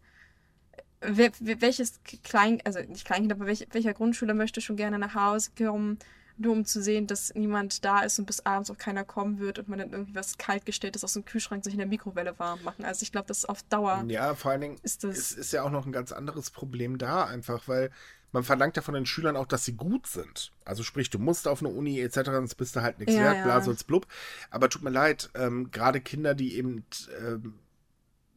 [1.00, 5.98] welches Klein, also nicht Kleinkind, aber welch, welcher Grundschüler möchte schon gerne nach Hause kommen,
[6.36, 9.58] nur um zu sehen, dass niemand da ist und bis abends auch keiner kommen wird
[9.58, 12.84] und man dann irgendwie was kaltgestelltes aus dem Kühlschrank sich in der Mikrowelle warm machen.
[12.84, 15.32] Also ich glaube, das ist auf Dauer Ja, vor allen Dingen ist das.
[15.32, 17.90] ist ja auch noch ein ganz anderes Problem da, einfach weil
[18.30, 20.52] man verlangt ja von den Schülern auch, dass sie gut sind.
[20.64, 23.36] Also sprich, du musst auf eine Uni etc., sonst bist du halt nichts Ja, wert,
[23.38, 23.42] ja.
[23.44, 24.06] bla, sonst blub.
[24.50, 26.84] Aber tut mir leid, ähm, gerade Kinder, die eben,
[27.20, 27.54] ähm,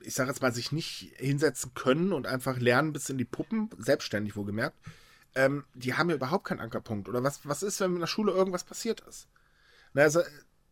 [0.04, 3.70] ich sage jetzt mal, sich nicht hinsetzen können und einfach lernen bis in die Puppen,
[3.78, 4.78] selbstständig wohlgemerkt,
[5.36, 7.08] ähm, die haben ja überhaupt keinen Ankerpunkt.
[7.08, 9.28] Oder was, was ist, wenn in der Schule irgendwas passiert ist?
[9.93, 10.22] Na, also,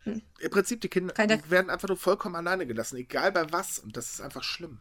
[0.03, 0.21] Hm.
[0.39, 3.79] im Prinzip, die Kinder die werden einfach nur vollkommen alleine gelassen, egal bei was.
[3.79, 4.79] Und das ist einfach schlimm.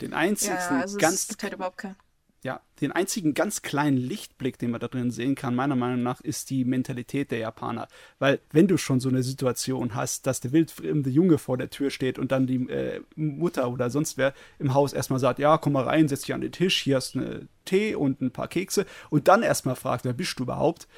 [0.00, 1.96] Den einzigen ja, also es ganz gibt halt überhaupt kein.
[2.44, 6.20] Ja, den einzigen ganz kleinen Lichtblick, den man da drin sehen kann, meiner Meinung nach,
[6.20, 7.86] ist die Mentalität der Japaner.
[8.18, 11.90] Weil wenn du schon so eine Situation hast, dass der wildfremde Junge vor der Tür
[11.90, 15.74] steht und dann die äh, Mutter oder sonst wer im Haus erstmal sagt, ja, komm
[15.74, 18.86] mal rein, setz dich an den Tisch, hier hast eine Tee und ein paar Kekse
[19.08, 20.88] und dann erstmal fragt, wer bist du überhaupt?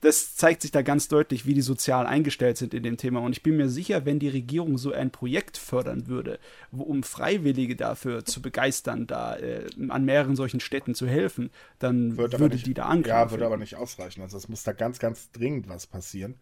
[0.00, 3.20] Das zeigt sich da ganz deutlich, wie die sozial eingestellt sind in dem Thema.
[3.20, 6.38] Und ich bin mir sicher, wenn die Regierung so ein Projekt fördern würde,
[6.70, 12.16] wo, um Freiwillige dafür zu begeistern, da äh, an mehreren solchen Städten zu helfen, dann
[12.16, 14.22] würde nicht, die da Anklang Ja, würde aber nicht ausreichen.
[14.22, 16.36] Also es muss da ganz, ganz dringend was passieren.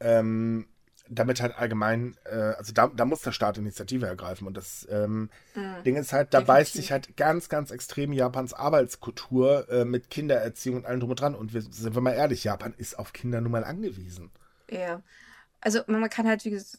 [0.00, 0.66] Ähm,
[1.10, 4.46] damit halt allgemein, äh, also da, da muss der Staat Initiative ergreifen.
[4.46, 5.82] Und das ähm, Mhm.
[5.84, 6.74] Ding ist halt, da beißt Definitiv.
[6.74, 11.34] sich halt ganz, ganz extrem Japans Arbeitskultur äh, mit Kindererziehung und allem drum und dran.
[11.34, 14.30] Und wir, sind wir mal ehrlich, Japan ist auf Kinder nun mal angewiesen.
[14.70, 15.02] Ja.
[15.60, 16.78] Also man kann halt, wie gesagt,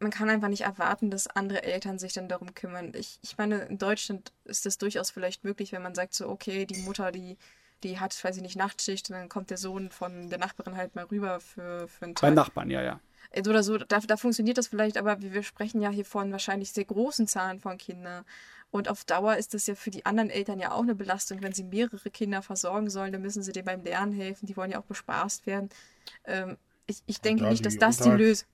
[0.00, 2.92] man kann einfach nicht erwarten, dass andere Eltern sich dann darum kümmern.
[2.94, 6.66] Ich, ich meine, in Deutschland ist das durchaus vielleicht möglich, wenn man sagt so, okay,
[6.66, 7.38] die Mutter, die,
[7.82, 10.94] die hat, weiß ich nicht, Nachtschicht und dann kommt der Sohn von der Nachbarin halt
[10.94, 12.34] mal rüber für, für einen Bei Tag.
[12.34, 13.00] Nachbarn, ja, ja.
[13.30, 16.72] Äh, Oder so, da, da funktioniert das vielleicht, aber wir, sprechen ja hier von wahrscheinlich
[16.72, 18.24] sehr großen Zahlen von Kindern.
[18.70, 21.42] Und auf Dauer ist das ja für die anderen Eltern ja auch eine Belastung.
[21.42, 24.46] Wenn sie mehrere Kinder versorgen sollen, dann müssen sie denen beim Lernen helfen.
[24.46, 25.70] Die wollen ja auch bespaßt werden.
[26.24, 26.56] Ähm,
[26.86, 28.46] ich, ich denke da nicht, dass das die Lösung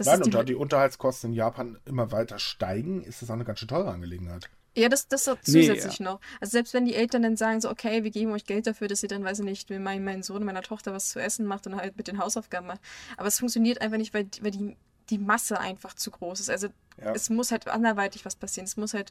[0.00, 3.34] das Nein, ist und da die Unterhaltskosten in Japan immer weiter steigen, ist das auch
[3.34, 4.48] eine ganz schön teure Angelegenheit.
[4.76, 6.20] Ja, das, das so Nee, zusätzlich noch.
[6.40, 9.02] Also selbst wenn die Eltern dann sagen so, okay, wir geben euch Geld dafür, dass
[9.02, 11.74] ihr dann, weiß ich nicht, mit mein, Sohn, meiner Tochter was zu essen macht und
[11.76, 12.80] halt mit den Hausaufgaben macht.
[13.16, 14.76] Aber es funktioniert einfach nicht, weil, weil die,
[15.10, 16.50] die Masse einfach zu groß ist.
[16.50, 16.68] Also
[17.02, 17.12] Ja.
[17.12, 18.66] es muss halt anderweitig was passieren.
[18.66, 19.10] Es muss halt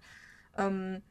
[0.58, 1.02] ähm,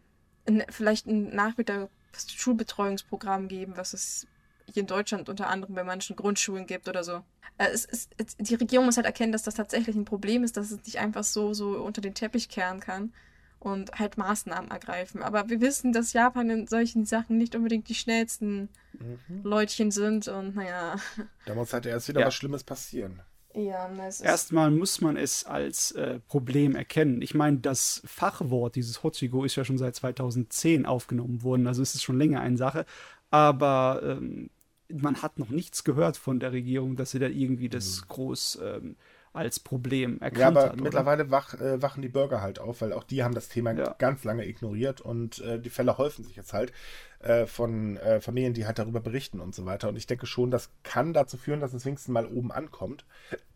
[0.46, 4.26] ein, vielleicht ein Nachmittag-Schulbetreuungsprogramm geben, was es
[4.72, 7.22] hier in Deutschland unter anderem bei manchen Grundschulen gibt oder so.
[7.58, 10.70] Äh, es, es, die Regierung muss halt erkennen, dass das tatsächlich ein Problem ist, dass
[10.70, 13.12] es nicht einfach so, so unter den Teppich kehren kann
[13.60, 15.22] und halt Maßnahmen ergreifen.
[15.22, 18.68] Aber wir wissen, dass Japan in solchen Sachen nicht unbedingt die schnellsten
[19.00, 19.42] Mhm.
[19.44, 20.96] Leutchen sind und naja.
[21.46, 22.26] Da muss halt erst wieder Ja.
[22.26, 23.20] was Schlimmes passieren.
[23.54, 23.88] Ja.
[24.22, 27.22] Erstmal muss man es als äh, Problem erkennen.
[27.22, 31.94] Ich meine, das Fachwort dieses Hochigo ist ja schon seit 2010 aufgenommen worden, also ist
[31.94, 32.86] es schon länger eine Sache.
[33.30, 34.50] Aber ähm,
[34.88, 38.96] man hat noch nichts gehört von der Regierung, dass sie da irgendwie das groß ähm,
[39.38, 40.72] als Problem erkannt Ja, aber hat.
[40.74, 40.82] oder?
[40.84, 43.94] mittlerweile wach, äh, wachen die Bürger halt auf, weil auch die haben das Thema Ja.
[43.98, 46.72] ganz lange ignoriert und äh, die Fälle häufen sich jetzt halt
[47.20, 49.88] äh, von äh, Familien, die halt darüber berichten und so weiter.
[49.88, 53.04] Und ich denke schon, das kann dazu führen, dass es wenigstens mal oben ankommt,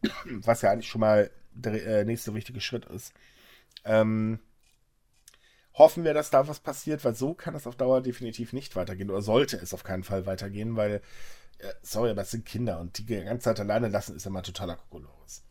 [0.24, 3.12] was ja eigentlich schon mal der äh, nächste richtige Schritt ist.
[3.84, 4.40] Ähm,
[5.74, 9.10] hoffen wir, dass da was passiert, weil so kann es auf Dauer definitiv nicht weitergehen
[9.10, 11.00] oder sollte es auf keinen Fall weitergehen, weil,
[11.58, 14.42] äh, sorry, aber es sind Kinder und die die ganze Zeit alleine lassen ist immer
[14.42, 15.44] totaler Kokolores.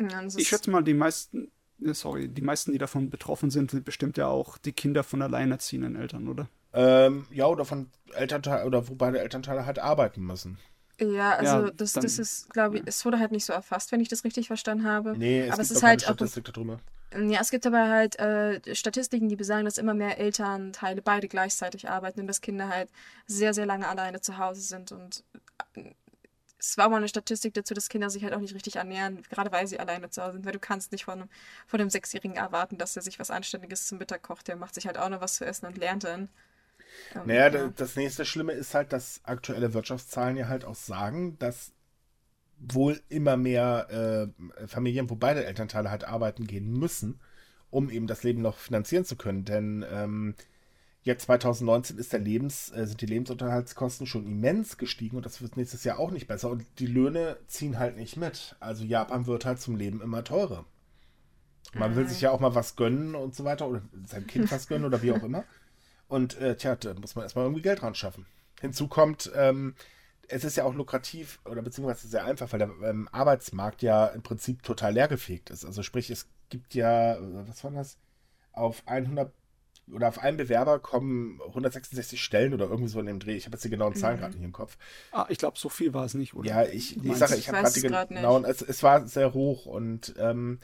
[0.00, 1.50] Ja, Ich schätze mal, die meisten,
[1.84, 5.22] äh, sorry, die meisten, die davon betroffen sind, sind bestimmt ja auch die Kinder von
[5.22, 6.48] alleinerziehenden Eltern, oder?
[6.72, 10.58] Ähm, ja, oder von Elternteil oder wo beide Elternteile halt arbeiten müssen.
[11.00, 13.92] ja, also Ja, das, dann- das ist, glaube ich, es wurde halt nicht so erfasst,
[13.92, 15.16] wenn ich das richtig verstanden habe.
[15.16, 16.80] Nee, es aber gibt es ist halt auch Statistik darüber.
[17.12, 21.88] Ja, es gibt aber halt äh, Statistiken, die besagen, dass immer mehr Elternteile beide gleichzeitig
[21.88, 22.90] arbeiten und dass Kinder halt
[23.26, 24.92] sehr, sehr lange alleine zu Hause sind.
[24.92, 25.22] Und
[26.70, 29.52] es war mal eine Statistik dazu, dass Kinder sich halt auch nicht richtig ernähren, gerade
[29.52, 31.30] weil sie alleine zu Hause sind, weil du kannst nicht von einem,
[31.66, 34.48] von einem Sechsjährigen erwarten, dass er sich was Anständiges zum Mittag kocht.
[34.48, 36.28] Der macht sich halt auch noch was zu essen und lernt dann.
[37.14, 37.64] Ähm, Naja, ja.
[37.64, 41.72] da- das nächste Schlimme ist halt, dass aktuelle Wirtschaftszahlen ja halt auch sagen, dass
[42.58, 44.32] wohl immer mehr
[44.64, 47.20] äh, Familien, wo beide Elternteile halt arbeiten gehen müssen,
[47.70, 49.44] um eben das Leben noch finanzieren zu können.
[49.44, 50.34] Denn ähm,
[51.06, 55.56] jetzt 2019 ist der Lebens, äh, sind die Lebensunterhaltskosten schon immens gestiegen und das wird
[55.56, 56.50] nächstes Jahr auch nicht besser.
[56.50, 58.56] Und die Löhne ziehen halt nicht mit.
[58.58, 60.64] Also Japan wird halt zum Leben immer teurer.
[61.74, 64.66] Man will sich ja auch mal was gönnen und so weiter oder sein Kind was
[64.66, 65.44] gönnen oder wie auch immer.
[66.08, 68.26] Und äh, tja, da muss man erstmal irgendwie Geld ran schaffen.
[68.60, 69.74] Hinzu kommt, ähm,
[70.28, 74.22] es ist ja auch lukrativ oder beziehungsweise sehr einfach, weil der ähm, Arbeitsmarkt ja im
[74.22, 75.64] Prinzip total leergefegt ist.
[75.64, 77.98] Also sprich, es gibt ja, äh, was war das?
[78.52, 79.32] Auf 100
[79.92, 83.36] oder auf einen Bewerber kommen 166 Stellen oder irgendwie so in dem Dreh.
[83.36, 84.20] Ich habe jetzt die genauen Zahlen mhm.
[84.20, 84.76] gerade nicht im Kopf.
[85.12, 86.48] Ah, ich glaube, so viel war es nicht, oder?
[86.48, 90.14] Ja, ich, ich sage, ich habe gerade die genauen, es, es war sehr hoch und
[90.18, 90.58] ähm,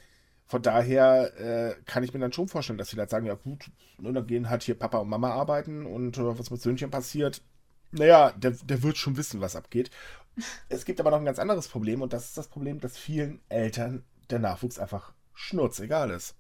[0.47, 3.71] von daher äh, kann ich mir dann schon vorstellen, dass sie dann sagen, ja gut,
[3.99, 7.43] ne, dann gehen halt hier Papa und Mama arbeiten und äh, was mit Söhnchen passiert,
[7.93, 9.91] naja, der, der wird schon wissen, was abgeht.
[10.71, 13.43] Es gibt aber noch ein ganz anderes Problem und das ist das Problem, dass vielen
[13.51, 16.35] Eltern der Nachwuchs einfach schnurzegal ist.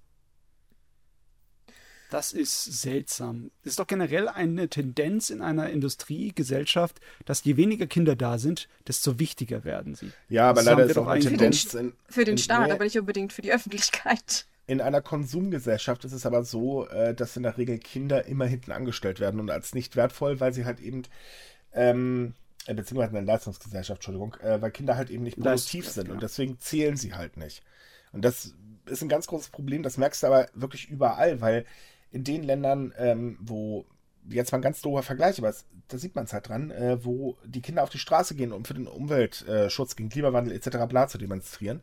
[2.12, 3.50] Das ist seltsam.
[3.62, 8.68] Es ist doch generell eine Tendenz in einer Industriegesellschaft, dass je weniger Kinder da sind,
[8.86, 10.12] desto wichtiger werden sie.
[10.28, 11.62] Ja, aber das leider ist auch eine Tendenz.
[11.62, 14.44] Für den, für den Staat, aber nicht unbedingt für die Öffentlichkeit.
[14.66, 18.72] In einer Konsumgesellschaft ist es aber so, äh, dass in der Regel Kinder immer hinten
[18.72, 21.04] angestellt werden und als nicht wertvoll, weil sie halt eben,
[21.72, 22.34] ähm,
[22.66, 26.22] äh, beziehungsweise in der Leistungsgesellschaft, Entschuldigung, äh, weil Kinder halt eben nicht produktiv sind und
[26.22, 27.62] deswegen zählen sie halt nicht.
[28.12, 28.52] Und das
[28.84, 31.64] ist ein ganz großes Problem, das merkst du aber wirklich überall, weil
[32.12, 33.86] in den Ländern, ähm, wo
[34.28, 37.04] jetzt mal ein ganz doofer Vergleich, aber es, da sieht man es halt dran, äh,
[37.04, 40.86] wo die Kinder auf die Straße gehen, um für den Umweltschutz, gegen Klimawandel etc.
[40.88, 41.82] bla zu demonstrieren,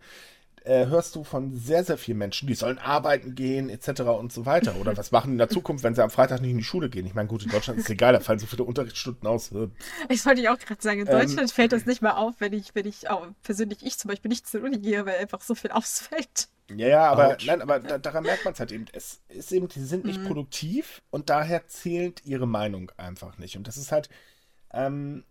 [0.64, 4.02] äh, hörst du von sehr, sehr vielen Menschen, die sollen arbeiten gehen, etc.
[4.02, 4.76] und so weiter.
[4.76, 7.06] Oder was machen in der Zukunft, wenn sie am Freitag nicht in die Schule gehen?
[7.06, 9.52] Ich meine, gut, in Deutschland ist es egal, da fallen so viele Unterrichtsstunden aus.
[10.10, 12.54] Ich wollte ich auch gerade sagen, in Deutschland ähm, fällt das nicht mal auf, wenn
[12.54, 15.56] ich, wenn ich auch persönlich ich zum Beispiel nicht zur Uni gehe, weil einfach so
[15.56, 16.50] viel ausfällt.
[16.76, 17.46] Ja, ja, aber Ouch.
[17.46, 18.86] nein, aber da, daran merkt man es halt eben.
[18.94, 20.28] Es ist eben, die sind nicht mhm.
[20.28, 23.58] produktiv und daher zählt ihre Meinung einfach nicht.
[23.58, 24.10] Und das ist halt
[24.72, 25.24] ähm,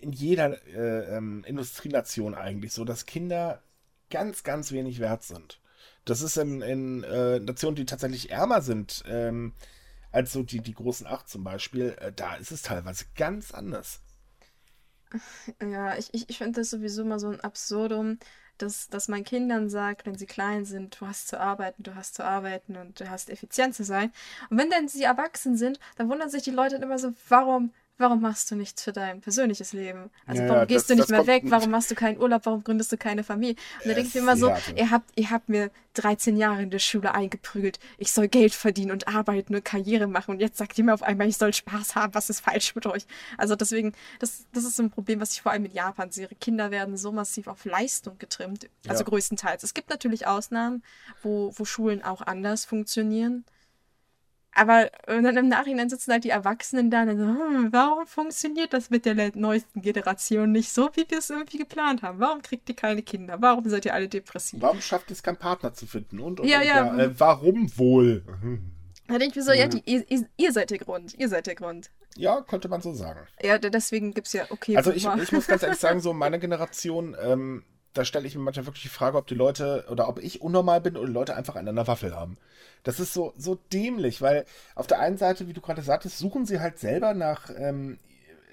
[0.00, 3.62] in jeder äh, ähm, Industrienation eigentlich so, dass Kinder
[4.10, 5.60] ganz, ganz wenig wert sind.
[6.04, 9.54] Das ist in, in äh, Nationen, die tatsächlich ärmer sind, ähm,
[10.12, 14.00] als so die, die großen acht zum Beispiel, äh, da ist es teilweise ganz anders.
[15.62, 18.18] Ja, ich, ich, ich finde das sowieso immer so ein Absurdum,
[18.58, 22.14] dass, dass man Kindern sagt, wenn sie klein sind, du hast zu arbeiten, du hast
[22.14, 24.12] zu arbeiten und du hast effizient zu sein.
[24.50, 28.20] Und wenn dann sie erwachsen sind, dann wundern sich die Leute immer so, warum warum
[28.20, 30.10] machst du nichts für dein persönliches Leben?
[30.26, 31.44] Also ja, warum gehst das, du nicht mehr weg?
[31.46, 32.44] Warum machst du keinen Urlaub?
[32.44, 33.56] Warum gründest du keine Familie?
[33.82, 36.70] Und da denke ich mir immer so, ihr habt, ihr habt mir 13 Jahre in
[36.70, 40.76] der Schule eingeprügelt, ich soll Geld verdienen und arbeiten und Karriere machen und jetzt sagt
[40.78, 42.14] ihr mir auf einmal, ich soll Spaß haben.
[42.14, 43.06] Was ist falsch mit euch?
[43.38, 46.28] Also deswegen, das, das ist so ein Problem, was ich vor allem in Japan sehe.
[46.40, 49.08] Kinder werden so massiv auf Leistung getrimmt, also ja.
[49.08, 49.62] größtenteils.
[49.62, 50.82] Es gibt natürlich Ausnahmen,
[51.22, 53.44] wo, wo Schulen auch anders funktionieren.
[54.56, 58.72] Aber dann im Nachhinein sitzen halt die Erwachsenen da und dann so, hm, warum funktioniert
[58.72, 62.20] das mit der neuesten Generation nicht so, wie wir es irgendwie geplant haben?
[62.20, 63.36] Warum kriegt ihr keine Kinder?
[63.40, 64.62] Warum seid ihr alle depressiv?
[64.62, 66.20] Warum schafft es keinen Partner zu finden?
[66.20, 66.86] Und, und ja, und, ja.
[66.86, 68.24] ja äh, warum wohl?
[69.08, 70.04] Da denke ich mir so, ja, die, ihr,
[70.38, 71.12] ihr, seid der Grund.
[71.14, 71.90] Ihr seid der Grund.
[72.16, 73.20] Ja, könnte man so sagen.
[73.42, 74.78] Ja, deswegen gibt es ja, okay.
[74.78, 77.62] Also ich, ich, muss ganz ehrlich sagen, so meine Generation, ähm,
[77.96, 80.80] da stelle ich mir manchmal wirklich die Frage, ob die Leute oder ob ich unnormal
[80.80, 82.36] bin oder die Leute einfach an der Waffel haben.
[82.82, 84.44] Das ist so, so dämlich, weil
[84.74, 87.98] auf der einen Seite, wie du gerade sagtest, suchen sie halt selber nach ähm,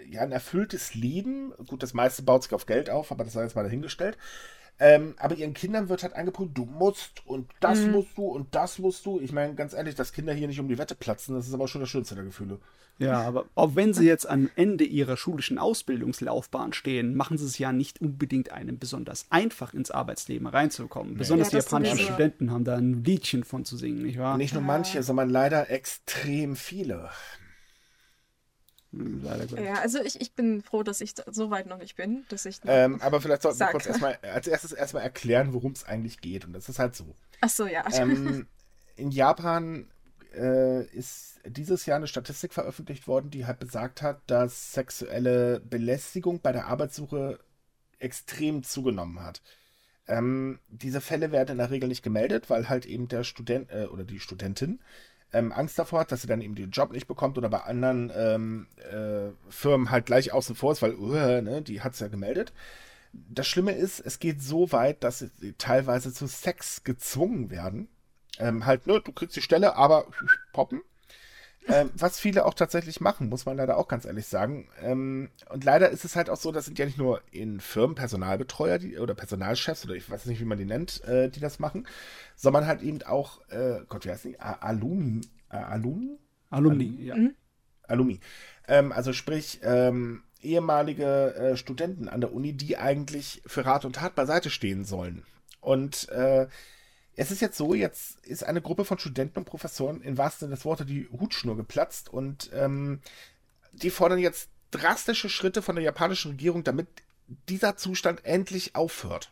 [0.10, 1.54] ja, ein erfülltes Leben.
[1.68, 4.18] Gut, das meiste baut sich auf Geld auf, aber das sei jetzt mal dahingestellt.
[4.84, 7.92] Ähm, aber ihren Kindern wird halt angeboten, du musst und das mhm.
[7.94, 9.22] musst du und das musst du.
[9.22, 11.70] Ich meine, ganz ehrlich, dass Kinder hier nicht um die Wette platzen, das ist aber
[11.70, 12.60] schon das schönste der Gefühle.
[13.00, 17.58] Ja, aber auch wenn sie jetzt am Ende ihrer schulischen Ausbildungslaufbahn stehen, machen sie es
[17.58, 21.14] ja nicht unbedingt einem besonders einfach ins Arbeitsleben reinzukommen.
[21.14, 21.20] Nee.
[21.20, 24.38] Besonders ja, die japanischen Studenten haben da ein Liedchen von zu singen, nicht wahr?
[24.38, 27.10] Nicht nur manche, sondern leider extrem viele.
[28.94, 29.28] Hm,
[29.58, 32.60] ja, also ich, ich bin froh, dass ich so weit noch nicht bin, dass ich.
[32.66, 36.46] Ähm, aber vielleicht sollten wir kurz erstmal als erstes erstmal erklären, worum es eigentlich geht.
[36.46, 37.16] Und das ist halt so.
[37.42, 37.84] Ach so, ja.
[37.92, 38.48] Ähm,
[38.96, 39.88] in Japan
[40.36, 46.40] äh, ist dieses Jahr eine Statistik veröffentlicht worden, die halt besagt hat, dass sexuelle Belästigung
[46.42, 47.40] bei der Arbeitssuche
[47.98, 49.42] extrem zugenommen hat.
[50.08, 53.86] Ähm, diese Fälle werden in der Regel nicht gemeldet, weil halt eben der Student äh,
[53.86, 54.82] oder die Studentin
[55.34, 58.12] ähm, Angst davor hat, dass sie dann eben den Job nicht bekommt oder bei anderen
[58.16, 62.08] ähm, äh, Firmen halt gleich außen vor ist, weil uh, ne, die hat es ja
[62.08, 62.54] gemeldet.
[63.12, 67.88] Das Schlimme ist, es geht so weit, dass sie teilweise zu Sex gezwungen werden
[68.40, 70.08] ähm, halt, ne, du kriegst die Stelle, aber
[70.54, 70.82] poppen.
[71.68, 74.68] Ähm, was viele auch tatsächlich machen, muss man leider auch ganz ehrlich sagen.
[74.82, 77.96] Ähm, und leider ist es halt auch so, das sind ja nicht nur in Firmen
[77.96, 81.60] Personalbetreuer die, oder Personalchefs oder ich weiß nicht, wie man die nennt, äh, die das
[81.60, 81.88] machen,
[82.36, 84.40] sondern halt eben auch, äh, Gott, wie heißt die?
[84.40, 85.22] Alumni.
[85.50, 86.18] Alumni?
[86.50, 87.16] Alumni, ja.
[87.16, 87.36] Mhm.
[87.84, 88.20] Alumni.
[88.68, 93.96] Ähm, also sprich, ähm, ehemalige äh, Studenten an der Uni, die eigentlich für Rat und
[93.96, 95.24] Tat beiseite stehen sollen.
[95.62, 96.48] Und äh,
[97.16, 100.56] es ist jetzt so, jetzt ist eine Gruppe von Studenten und Professoren im wahrsten Sinne
[100.56, 103.02] des Wortes die Hutschnur geplatzt und ähm,
[103.72, 106.88] die fordern jetzt drastische Schritte von der japanischen Regierung, damit
[107.50, 109.32] dieser Zustand endlich aufhört.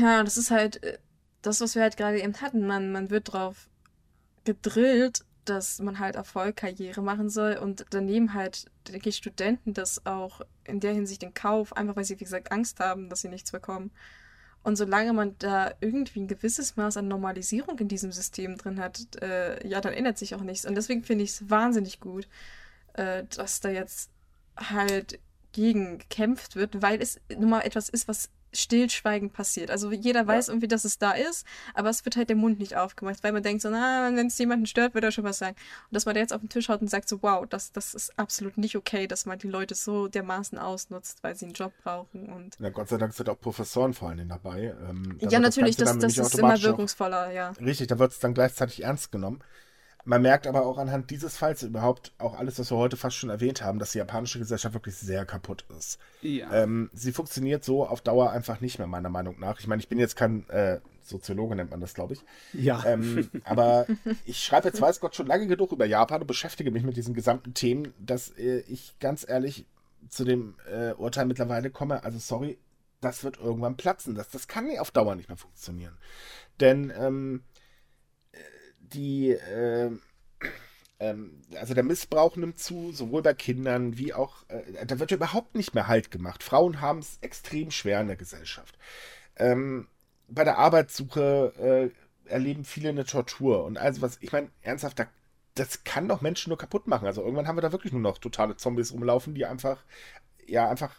[0.00, 0.98] Ja, das ist halt äh,
[1.42, 2.66] das, was wir halt gerade eben hatten.
[2.66, 3.68] Man, man wird drauf
[4.44, 10.04] gedrillt, dass man halt Erfolg, Karriere machen soll und daneben halt, denke ich, Studenten das
[10.04, 13.28] auch in der Hinsicht in Kauf, einfach weil sie, wie gesagt, Angst haben, dass sie
[13.28, 13.90] nichts bekommen.
[14.62, 19.22] Und solange man da irgendwie ein gewisses Maß an Normalisierung in diesem System drin hat,
[19.22, 20.66] äh, ja, dann ändert sich auch nichts.
[20.66, 22.28] Und deswegen finde ich es wahnsinnig gut,
[22.94, 24.10] äh, dass da jetzt
[24.56, 25.20] halt
[25.52, 29.70] gegen gekämpft wird, weil es nun mal etwas ist, was stillschweigend passiert.
[29.70, 30.52] Also jeder weiß ja.
[30.52, 33.42] irgendwie, dass es da ist, aber es wird halt der Mund nicht aufgemacht, weil man
[33.42, 35.56] denkt so, na, wenn es jemanden stört, wird er schon was sagen.
[35.90, 37.94] Und dass man da jetzt auf den Tisch haut und sagt so, wow, das, das
[37.94, 41.72] ist absolut nicht okay, dass man die Leute so dermaßen ausnutzt, weil sie einen Job
[41.82, 42.28] brauchen.
[42.28, 44.74] Und ja, Gott sei Dank sind auch Professoren vor allen Dingen dabei.
[44.88, 47.50] Ähm, ja, natürlich, das, das, das ist immer wirkungsvoller, ja.
[47.60, 49.40] Richtig, da wird es dann gleichzeitig ernst genommen.
[50.08, 53.28] Man merkt aber auch anhand dieses Falls überhaupt auch alles, was wir heute fast schon
[53.28, 55.98] erwähnt haben, dass die japanische Gesellschaft wirklich sehr kaputt ist.
[56.22, 56.50] Ja.
[56.50, 59.60] Ähm, sie funktioniert so auf Dauer einfach nicht mehr, meiner Meinung nach.
[59.60, 62.24] Ich meine, ich bin jetzt kein äh, Soziologe, nennt man das, glaube ich.
[62.54, 62.82] Ja.
[62.86, 63.86] Ähm, aber
[64.24, 67.12] ich schreibe jetzt, weiß Gott, schon lange genug über Japan und beschäftige mich mit diesen
[67.12, 69.66] gesamten Themen, dass äh, ich ganz ehrlich
[70.08, 72.02] zu dem äh, Urteil mittlerweile komme.
[72.02, 72.56] Also, sorry,
[73.02, 74.14] das wird irgendwann platzen.
[74.14, 75.98] Das, das kann auf Dauer nicht mehr funktionieren.
[76.60, 77.42] Denn, ähm,
[78.92, 79.90] die, äh,
[81.00, 85.16] ähm, also der Missbrauch nimmt zu, sowohl bei Kindern wie auch, äh, da wird ja
[85.16, 86.42] überhaupt nicht mehr Halt gemacht.
[86.42, 88.78] Frauen haben es extrem schwer in der Gesellschaft.
[89.36, 89.88] Ähm,
[90.28, 91.92] bei der Arbeitssuche
[92.26, 93.64] äh, erleben viele eine Tortur.
[93.64, 95.06] Und also was, ich meine, ernsthaft, da,
[95.54, 97.06] das kann doch Menschen nur kaputt machen.
[97.06, 99.84] Also irgendwann haben wir da wirklich nur noch totale Zombies rumlaufen, die einfach,
[100.46, 100.94] ja, einfach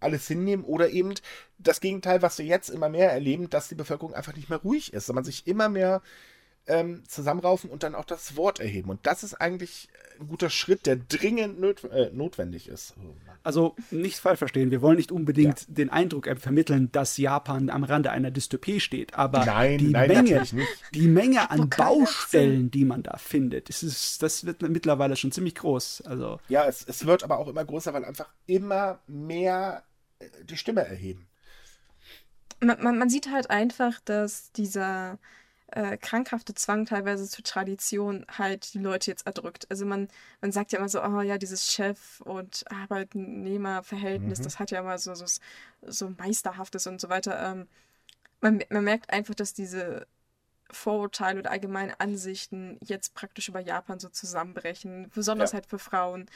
[0.00, 1.14] alles hinnehmen oder eben
[1.58, 4.94] das Gegenteil, was wir jetzt immer mehr erleben, dass die Bevölkerung einfach nicht mehr ruhig
[4.94, 6.00] ist, sondern sich immer mehr
[6.66, 8.90] ähm, zusammenraufen und dann auch das Wort erheben.
[8.90, 9.88] Und das ist eigentlich
[10.20, 12.94] ein guter Schritt, der dringend not äh, notwendig ist.
[13.42, 15.66] Also nicht falsch verstehen, wir wollen nicht unbedingt ja.
[15.68, 20.46] den Eindruck vermitteln, dass Japan am Rande einer Dystopie steht, aber nein, die, nein, Menge,
[20.94, 25.54] die Menge an Baustellen, die man da findet, das, ist, das wird mittlerweile schon ziemlich
[25.54, 26.02] groß.
[26.02, 29.84] Also ja, es, es wird aber auch immer größer, weil einfach immer mehr
[30.18, 31.26] äh, die Stimme erheben.
[32.60, 35.18] Man, man, man sieht halt einfach, dass dieser
[35.72, 39.66] äh, krankhafte Zwang teilweise zur Tradition halt die Leute jetzt erdrückt.
[39.70, 40.08] Also man,
[40.40, 44.44] man sagt ja immer so, oh ja, dieses Chef- und Arbeitnehmerverhältnis, mhm.
[44.44, 45.26] das hat ja immer so, so,
[45.82, 47.40] so Meisterhaftes und so weiter.
[47.40, 47.68] Ähm,
[48.40, 50.06] man, man merkt einfach, dass diese
[50.70, 55.54] Vorurteile oder allgemeine Ansichten jetzt praktisch über Japan so zusammenbrechen, besonders ja.
[55.54, 56.26] halt für Frauen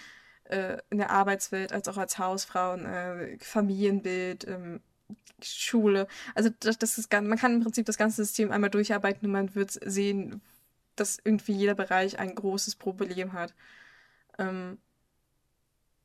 [0.45, 4.80] äh, in der Arbeitswelt als auch als Hausfrauen, äh, Familienbild, ähm,
[5.43, 6.07] Schule.
[6.35, 9.33] Also das, das ist ganz, man kann im Prinzip das ganze System einmal durcharbeiten und
[9.33, 10.41] man wird sehen,
[10.97, 13.55] dass irgendwie jeder Bereich ein großes Problem hat.
[14.39, 14.79] Ähm,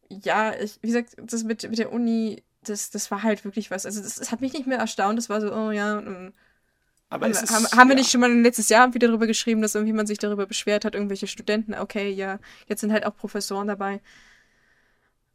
[0.09, 3.85] ja, ich, wie gesagt, das mit, mit der Uni, das, das war halt wirklich was.
[3.85, 5.17] Also das, das hat mich nicht mehr erstaunt.
[5.17, 6.33] Das war so, oh ja, ähm,
[7.09, 9.75] aber haben, ist, haben, haben wir nicht schon mal letztes Jahr wieder darüber geschrieben, dass
[9.75, 13.67] irgendwie man sich darüber beschwert hat, irgendwelche Studenten, okay, ja, jetzt sind halt auch Professoren
[13.67, 14.01] dabei.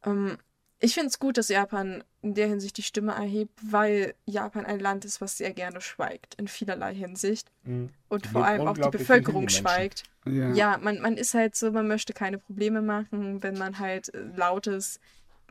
[0.05, 0.37] Ähm,
[0.85, 4.79] ich finde es gut, dass Japan in der Hinsicht die Stimme erhebt, weil Japan ein
[4.79, 7.51] Land ist, was sehr gerne schweigt, in vielerlei Hinsicht.
[7.63, 7.89] Mhm.
[8.07, 10.03] Und vor allem auch die Bevölkerung schweigt.
[10.25, 14.13] Ja, ja man, man ist halt so, man möchte keine Probleme machen, wenn man halt
[14.13, 14.99] äh, lautes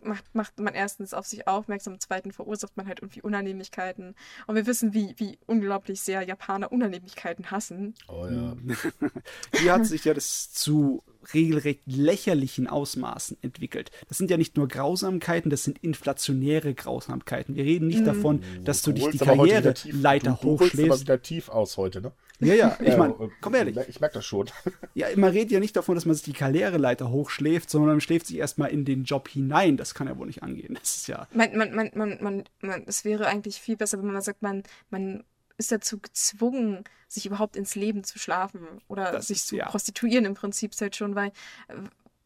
[0.05, 4.15] macht, macht man erstens auf sich aufmerksam, zweitens verursacht man halt irgendwie Unannehmlichkeiten.
[4.47, 7.95] Und wir wissen, wie, wie unglaublich sehr Japaner Unannehmlichkeiten hassen.
[8.09, 8.57] Oh ja.
[9.59, 11.03] Hier hat sich ja das zu
[11.33, 13.91] regelrecht lächerlichen Ausmaßen entwickelt.
[14.09, 17.55] Das sind ja nicht nur Grausamkeiten, das sind inflationäre Grausamkeiten.
[17.55, 18.07] Wir reden nicht mhm.
[18.07, 20.75] davon, dass du, du dich die Karriereleiter hochschläfst.
[20.75, 22.13] Du, du aber wieder tief aus heute, ne?
[22.41, 23.77] Ja, ja, ich meine, komm ehrlich.
[23.89, 24.51] Ich merke das schon.
[24.97, 28.29] Ja, man redet ja nicht davon, dass man sich die Karriereleiter hochschläft, sondern man schläft
[28.29, 29.77] sich erstmal in den Job hinein.
[29.77, 30.75] Das kann ja wohl nicht angehen.
[30.81, 31.27] Das ist ja.
[31.33, 34.63] Man, man, man, man, man, man, es wäre eigentlich viel besser, wenn man sagt, man,
[34.91, 35.25] man
[35.59, 39.69] ist dazu gezwungen, sich überhaupt ins Leben zu schlafen oder das sich zu ja.
[39.69, 41.33] prostituieren im Prinzip halt schon, weil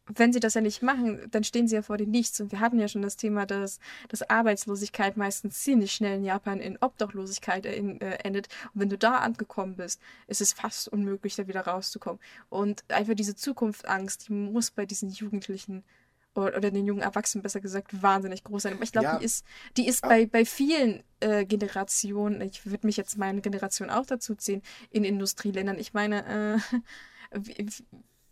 [0.09, 2.39] wenn sie das ja nicht machen, dann stehen sie ja vor dem Nichts.
[2.41, 6.59] Und wir hatten ja schon das Thema, dass, dass Arbeitslosigkeit meistens ziemlich schnell in Japan
[6.59, 8.47] in Obdachlosigkeit äh, in, äh, endet.
[8.73, 12.19] Und wenn du da angekommen bist, ist es fast unmöglich, da wieder rauszukommen.
[12.49, 15.83] Und einfach diese Zukunftsangst, die muss bei diesen Jugendlichen
[16.35, 18.73] oder, den jungen Erwachsenen besser gesagt wahnsinnig groß sein.
[18.73, 19.17] Aber ich glaube, ja.
[19.17, 19.45] die ist,
[19.77, 24.35] die ist bei, bei vielen äh, Generationen, ich würde mich jetzt meine Generation auch dazu
[24.35, 25.77] ziehen, in Industrieländern.
[25.77, 27.67] Ich meine, äh, wie,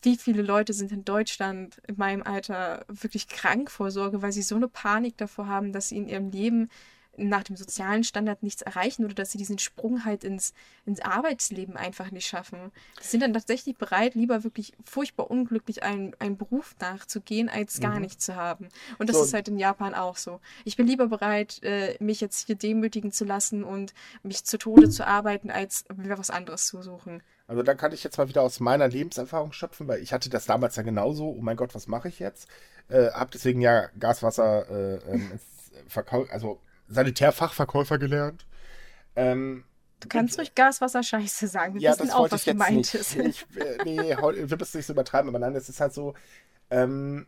[0.03, 4.41] wie viele Leute sind in Deutschland in meinem Alter wirklich krank vor Sorge, weil sie
[4.41, 6.69] so eine Panik davor haben, dass sie in ihrem Leben
[7.17, 10.53] nach dem sozialen Standard nichts erreichen oder dass sie diesen Sprung halt ins,
[10.85, 12.71] ins Arbeitsleben einfach nicht schaffen.
[13.01, 17.95] Die sind dann tatsächlich bereit, lieber wirklich furchtbar unglücklich einen, einen Beruf nachzugehen, als gar
[17.95, 18.01] mhm.
[18.01, 18.69] nichts zu haben.
[18.99, 19.23] Und das so.
[19.23, 20.39] ist halt in Japan auch so.
[20.63, 23.93] Ich bin lieber bereit, äh, mich jetzt hier demütigen zu lassen und
[24.23, 27.21] mich zu Tode zu arbeiten, als mir was anderes zu suchen.
[27.47, 30.45] Also da kann ich jetzt mal wieder aus meiner Lebenserfahrung schöpfen, weil ich hatte das
[30.45, 31.29] damals ja genauso.
[31.29, 32.49] Oh mein Gott, was mache ich jetzt?
[32.89, 35.39] Äh, hab deswegen ja Gaswasser, äh, ähm,
[35.87, 38.45] Verkauf, also Sanitärfachverkäufer gelernt.
[39.15, 39.63] Ähm,
[39.99, 41.75] du kannst ruhig Gaswasser Scheiße sagen.
[41.75, 43.15] Wir ja, wissen auch, was gemeint ist.
[43.15, 46.13] Ich, äh, nee, wir müssen nicht so übertreiben, aber nein, es ist halt so,
[46.69, 47.27] ähm,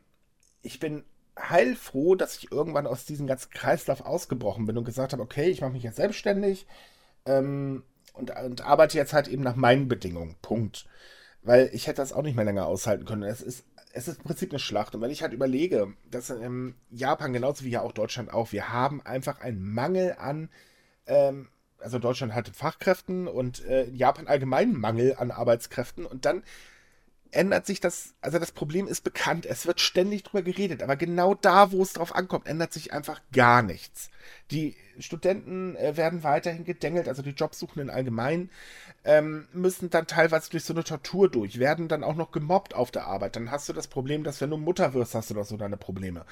[0.61, 1.03] ich bin
[1.37, 5.61] heilfroh, dass ich irgendwann aus diesem ganzen Kreislauf ausgebrochen bin und gesagt habe, okay, ich
[5.61, 6.67] mache mich jetzt selbstständig
[7.25, 7.83] ähm,
[8.13, 10.35] und, und arbeite jetzt halt eben nach meinen Bedingungen.
[10.41, 10.85] Punkt.
[11.41, 13.23] Weil ich hätte das auch nicht mehr länger aushalten können.
[13.23, 14.95] Es ist es ist im Prinzip eine Schlacht.
[14.95, 18.69] Und wenn ich halt überlege, dass in Japan genauso wie ja auch Deutschland auch, wir
[18.69, 20.49] haben einfach einen Mangel an,
[21.07, 26.05] ähm, also Deutschland hat Fachkräften und äh, Japan allgemein Mangel an Arbeitskräften.
[26.05, 26.43] Und dann
[27.31, 31.35] ändert sich das, also das Problem ist bekannt, es wird ständig drüber geredet, aber genau
[31.35, 34.09] da, wo es drauf ankommt, ändert sich einfach gar nichts.
[34.51, 38.49] Die Studenten äh, werden weiterhin gedengelt, also die Jobsuchenden allgemein
[39.03, 42.91] ähm, müssen dann teilweise durch so eine Tortur durch, werden dann auch noch gemobbt auf
[42.91, 43.35] der Arbeit.
[43.35, 45.77] Dann hast du das Problem, dass wenn du Mutter wirst, hast du doch so deine
[45.77, 46.25] Probleme.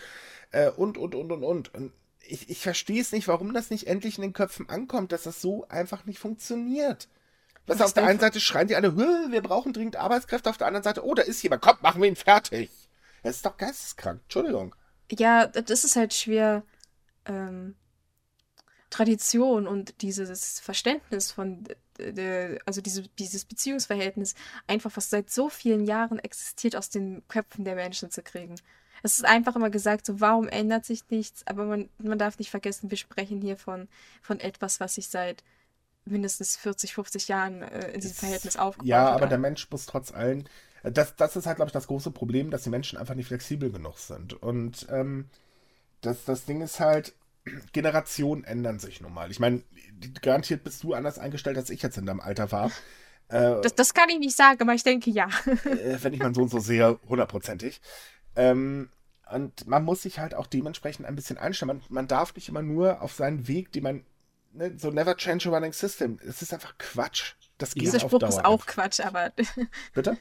[0.51, 1.73] Äh, und, und, und, und, und.
[1.73, 1.93] und
[2.29, 5.41] ich, ich verstehe es nicht, warum das nicht endlich in den Köpfen ankommt, dass das
[5.41, 7.07] so einfach nicht funktioniert.
[7.67, 10.83] Was auf der einen Seite schreien die alle, wir brauchen dringend Arbeitskräfte, auf der anderen
[10.83, 12.71] Seite, oh, da ist jemand, komm, machen wir ihn fertig.
[13.23, 14.73] Das ist doch geisteskrank, Entschuldigung.
[15.11, 16.63] Ja, das ist halt schwer.
[17.25, 17.75] Ähm,
[18.89, 21.65] Tradition und dieses Verständnis von,
[22.65, 24.33] also diese, dieses Beziehungsverhältnis
[24.65, 28.55] einfach, was seit so vielen Jahren existiert, aus den Köpfen der Menschen zu kriegen.
[29.03, 32.49] Es ist einfach immer gesagt, so warum ändert sich nichts, aber man, man darf nicht
[32.49, 33.89] vergessen, wir sprechen hier von,
[34.21, 35.43] von etwas, was sich seit
[36.07, 38.87] mindestens 40, 50 Jahren äh, in diesem Verhältnis aufgebaut.
[38.87, 40.45] Ja, aber der Mensch muss trotz allem,
[40.83, 43.27] äh, das, das ist halt, glaube ich, das große Problem, dass die Menschen einfach nicht
[43.27, 44.33] flexibel genug sind.
[44.41, 45.29] Und ähm,
[46.01, 47.13] das, das Ding ist halt,
[47.73, 49.31] Generationen ändern sich nun mal.
[49.31, 49.63] Ich meine,
[50.21, 52.71] garantiert bist du anders eingestellt, als ich jetzt in deinem Alter war.
[53.29, 55.27] Äh, das, das, kann ich nicht sagen, aber ich denke ja.
[55.65, 57.81] äh, wenn ich meinen Sohn so sehe, hundertprozentig.
[58.35, 58.89] Ähm,
[59.31, 61.67] und man muss sich halt auch dementsprechend ein bisschen einstellen.
[61.67, 64.05] Man, man darf nicht immer nur auf seinen Weg, den man
[64.57, 66.19] ne, so never change a running system.
[66.27, 67.33] Es ist einfach Quatsch.
[67.57, 69.31] Das geht Dieser Spruch ist auch Quatsch, aber.
[69.93, 70.17] Bitte?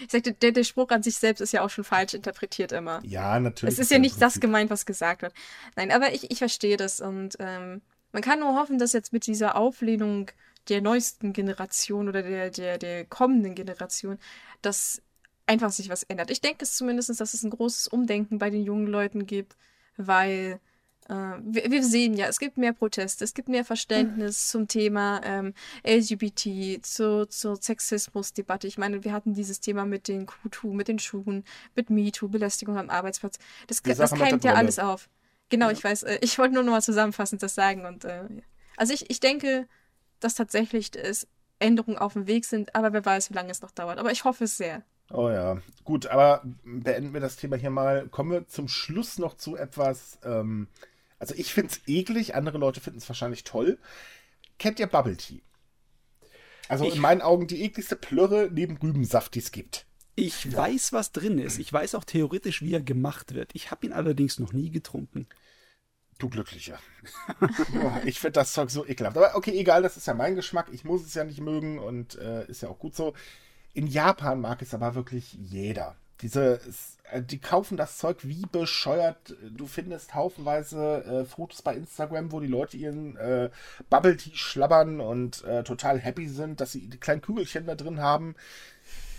[0.00, 3.00] Ich sagte, der, der Spruch an sich selbst ist ja auch schon falsch interpretiert immer.
[3.02, 3.74] Ja, natürlich.
[3.74, 5.34] Es ist ja nicht das gemeint, was gesagt wird.
[5.74, 7.82] Nein, aber ich, ich verstehe das und ähm,
[8.12, 10.30] man kann nur hoffen, dass jetzt mit dieser Auflehnung
[10.68, 14.18] der neuesten Generation oder der, der, der kommenden Generation,
[14.62, 15.02] dass
[15.46, 16.30] einfach sich was ändert.
[16.30, 19.56] Ich denke es zumindest, dass es ein großes Umdenken bei den jungen Leuten gibt,
[19.96, 20.60] weil
[21.08, 24.50] wir, wir, sehen ja, es gibt mehr Proteste, es gibt mehr Verständnis mhm.
[24.50, 28.66] zum Thema ähm, LGBT, zu, zur Sexismusdebatte.
[28.66, 31.44] Ich meine, wir hatten dieses Thema mit den Q2, mit den Schuhen,
[31.74, 33.38] mit MeToo, Belästigung am Arbeitsplatz.
[33.68, 35.08] Das, das keimt ja alles auf.
[35.48, 35.72] Genau, ja.
[35.72, 36.02] ich weiß.
[36.02, 37.86] Äh, ich wollte nur noch mal zusammenfassend das sagen.
[37.86, 38.24] Und, äh,
[38.76, 39.66] also ich, ich denke,
[40.20, 41.26] dass tatsächlich es
[41.58, 43.98] Änderungen auf dem Weg sind, aber wer weiß, wie lange es noch dauert.
[43.98, 44.82] Aber ich hoffe es sehr.
[45.10, 48.08] Oh ja, gut, aber beenden wir das Thema hier mal.
[48.08, 50.68] Kommen wir zum Schluss noch zu etwas, ähm,
[51.18, 53.78] also ich finde es eklig, andere Leute finden es wahrscheinlich toll.
[54.58, 55.42] Kennt ihr Bubble Tea?
[56.68, 59.86] Also ich, in meinen Augen die ekligste Plörre neben Rübensaft, die es gibt.
[60.14, 60.52] Ich ja.
[60.58, 61.58] weiß, was drin ist.
[61.58, 63.50] Ich weiß auch theoretisch, wie er gemacht wird.
[63.54, 65.28] Ich habe ihn allerdings noch nie getrunken.
[66.18, 66.80] Du Glücklicher.
[68.04, 69.16] ich finde das Zeug so ekelhaft.
[69.16, 70.66] Aber okay, egal, das ist ja mein Geschmack.
[70.72, 73.14] Ich muss es ja nicht mögen und äh, ist ja auch gut so.
[73.72, 75.96] In Japan mag es aber wirklich jeder.
[76.20, 76.60] Diese,
[77.10, 79.36] äh, die kaufen das Zeug wie bescheuert.
[79.50, 83.50] Du findest haufenweise äh, Fotos bei Instagram, wo die Leute ihren äh,
[83.90, 88.00] Bubble Tea schlabbern und äh, total happy sind, dass sie die kleinen Kügelchen da drin
[88.00, 88.34] haben.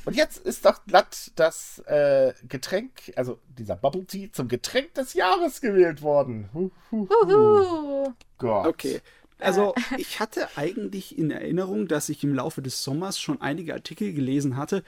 [0.06, 5.14] Und jetzt ist doch glatt das äh, Getränk, also dieser Bubble Tea, zum Getränk des
[5.14, 6.50] Jahres gewählt worden.
[6.54, 8.14] Huhuhu.
[8.38, 8.68] Gott.
[8.68, 9.02] Okay.
[9.40, 14.14] Also ich hatte eigentlich in Erinnerung, dass ich im Laufe des Sommers schon einige Artikel
[14.14, 14.84] gelesen hatte,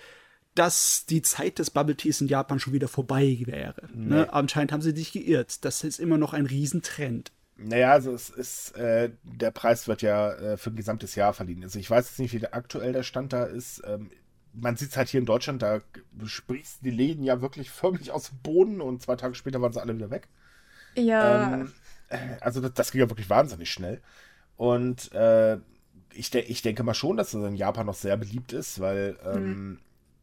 [0.56, 3.88] dass die Zeit des Bubble Teas in Japan schon wieder vorbei wäre.
[3.94, 4.16] Nee.
[4.16, 4.34] Ne?
[4.34, 5.64] Anscheinend haben sie sich geirrt.
[5.64, 7.32] Das ist immer noch ein Riesentrend.
[7.58, 11.64] Naja, also es ist, äh, der Preis wird ja äh, für ein gesamtes Jahr verliehen.
[11.64, 13.82] Also ich weiß jetzt nicht, wie der aktuell der Stand da ist.
[13.86, 14.10] Ähm,
[14.54, 15.82] man sieht es halt hier in Deutschland, da
[16.26, 19.82] sprießen die Läden ja wirklich förmlich aus dem Boden und zwei Tage später waren sie
[19.82, 20.28] alle wieder weg.
[20.96, 21.54] Ja.
[21.54, 21.72] Ähm,
[22.10, 24.02] äh, also das, das, ging ja wirklich wahnsinnig schnell.
[24.58, 25.58] Und äh,
[26.14, 29.18] ich, de ich denke mal schon, dass es in Japan noch sehr beliebt ist, weil
[29.24, 29.80] ähm, hm.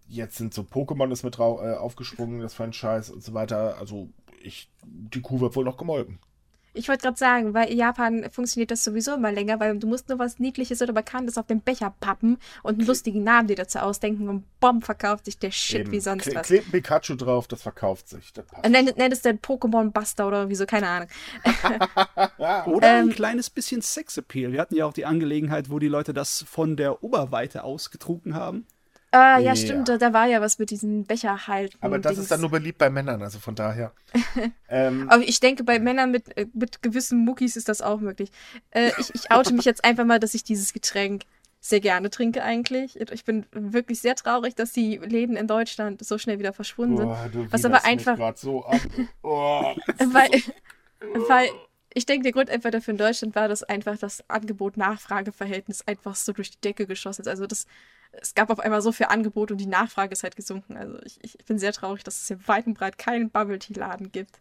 [0.08, 3.76] Jetzt sind so Pokémon ist mit äh, aufgesprungen, das Franchise und so weiter.
[3.78, 4.08] Also
[4.42, 6.18] ich, die Kuh wird wohl noch gemolken.
[6.74, 10.08] Ich wollte gerade sagen, weil in Japan funktioniert das sowieso immer länger, weil du musst
[10.08, 13.80] nur was Niedliches oder Bekanntes auf den Becher pappen und einen lustigen Namen dir dazu
[13.80, 15.92] ausdenken und bomb verkauft sich der Shit Eben.
[15.92, 16.46] wie sonst Kle was.
[16.46, 18.32] Klebt ein Pikachu drauf, das verkauft sich.
[18.32, 21.08] Das nenn, nenn es dann Pokémon Buster oder wieso, keine Ahnung.
[22.66, 24.52] oder ein ähm, kleines bisschen Sexappeal.
[24.52, 28.66] Wir hatten ja auch die Angelegenheit, wo die Leute das von der Oberweite ausgetrunken haben.
[29.10, 31.78] Ah, ja, stimmt, da, da, war ja was mit diesen Becher halten.
[31.80, 32.24] Aber das Dings.
[32.24, 33.92] ist dann nur beliebt bei Männern, also von daher.
[34.68, 38.30] ähm, Aber ich denke, bei Männern mit, äh, mit gewissen Muckis ist das auch möglich.
[38.70, 41.22] Äh, ich, ich oute mich jetzt einfach mal, dass ich dieses Getränk
[41.60, 43.00] sehr gerne trinke eigentlich.
[43.00, 47.08] Ich bin wirklich sehr traurig, dass die Läden in Deutschland so schnell wieder verschwunden sind.
[47.38, 48.36] Oh, was aber einfach.
[48.36, 48.64] So.
[49.22, 50.30] Oh, weil,
[51.28, 51.48] weil
[51.94, 56.32] ich denke, der Grund einfach dafür in Deutschland war, dass einfach das Angebot-Nachfrage-Verhältnis einfach so
[56.32, 57.28] durch die Decke geschossen ist.
[57.28, 57.66] Also das
[58.12, 60.76] es gab auf einmal so viel Angebot und die Nachfrage ist halt gesunken.
[60.76, 63.74] Also ich, ich bin sehr traurig, dass es hier weit und breit keinen Bubble Tea
[63.74, 64.40] Laden gibt.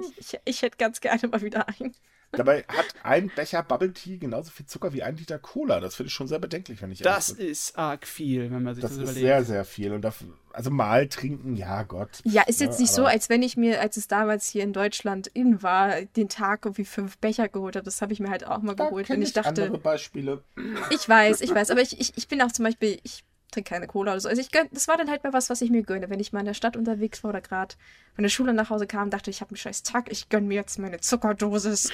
[0.00, 1.94] Ich, ich, ich hätte ganz gerne mal wieder einen.
[2.36, 5.80] Dabei hat ein Becher Bubble Tea genauso viel Zucker wie ein Liter Cola.
[5.80, 8.82] Das finde ich schon sehr bedenklich, wenn ich Das ist arg viel, wenn man sich
[8.82, 9.16] das, das überlegt.
[9.16, 9.92] Das ist sehr, sehr viel.
[9.92, 12.20] Und dafür, also mal trinken, ja Gott.
[12.24, 14.72] Ja, ist jetzt ne, nicht so, als wenn ich mir, als es damals hier in
[14.72, 17.84] Deutschland in war, den Tag irgendwie fünf Becher geholt habe.
[17.84, 19.64] Das habe ich mir halt auch mal da geholt, wenn ich, ich dachte.
[19.64, 20.42] Andere Beispiele.
[20.90, 23.24] Ich weiß, ich weiß, aber ich, ich, ich bin auch zum Beispiel, ich
[23.54, 24.28] trinke keine Cola oder so.
[24.28, 26.10] Also ich gönn, das war dann halt mal was, was ich mir gönne.
[26.10, 27.74] Wenn ich mal in der Stadt unterwegs war oder gerade
[28.14, 30.46] von der Schule nach Hause kam, dachte ich, ich habe einen scheiß Tag, ich gönne
[30.46, 31.90] mir jetzt meine Zuckerdosis.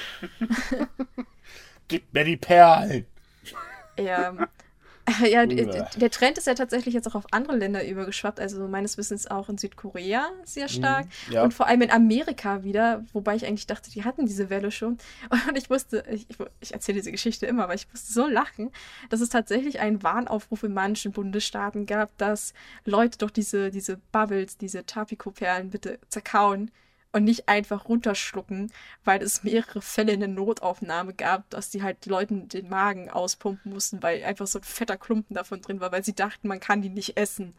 [1.88, 3.06] Gib mir die Perlen.
[3.98, 4.34] Ja,
[5.28, 9.26] ja, der Trend ist ja tatsächlich jetzt auch auf andere Länder übergeschwappt, also meines Wissens
[9.26, 11.42] auch in Südkorea sehr mhm, stark ja.
[11.42, 14.98] und vor allem in Amerika wieder, wobei ich eigentlich dachte, die hatten diese Welle schon.
[15.48, 16.26] Und ich wusste, ich,
[16.60, 18.70] ich erzähle diese Geschichte immer, aber ich musste so lachen,
[19.08, 22.52] dass es tatsächlich einen Warnaufruf in manchen Bundesstaaten gab, dass
[22.84, 26.70] Leute doch diese, diese Bubbles, diese Tapiko-Perlen bitte zerkauen
[27.12, 28.72] und nicht einfach runterschlucken,
[29.04, 33.72] weil es mehrere Fälle in der Notaufnahme gab, dass die halt Leuten den Magen auspumpen
[33.72, 36.82] mussten, weil einfach so ein fetter Klumpen davon drin war, weil sie dachten, man kann
[36.82, 37.54] die nicht essen.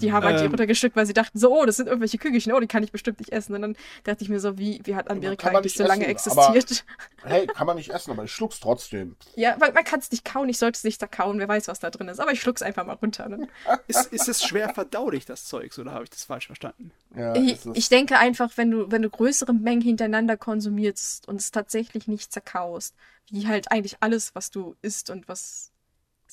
[0.00, 2.52] Die haben halt ähm, die runtergeschluckt, weil sie dachten so, oh, das sind irgendwelche Kügelchen,
[2.52, 3.54] oh, die kann ich bestimmt nicht essen.
[3.54, 6.84] Und dann dachte ich mir so, wie, wie hat Amerika eigentlich so lange existiert?
[7.22, 9.16] Aber, hey, kann man nicht essen, aber ich schluck's trotzdem.
[9.36, 11.68] Ja, man, man kann es nicht kauen, ich sollte es nicht da kauen, wer weiß,
[11.68, 12.20] was da drin ist.
[12.20, 13.28] Aber ich schluck's einfach mal runter.
[13.28, 13.48] Ne?
[13.86, 16.92] ist, ist es schwer verdaulich, das Zeugs, oder habe ich das falsch verstanden?
[17.14, 21.50] Ja, ich, ich denke einfach, wenn du, wenn du größere Mengen hintereinander konsumierst und es
[21.50, 22.94] tatsächlich nicht zerkaust,
[23.30, 25.69] wie halt eigentlich alles, was du isst und was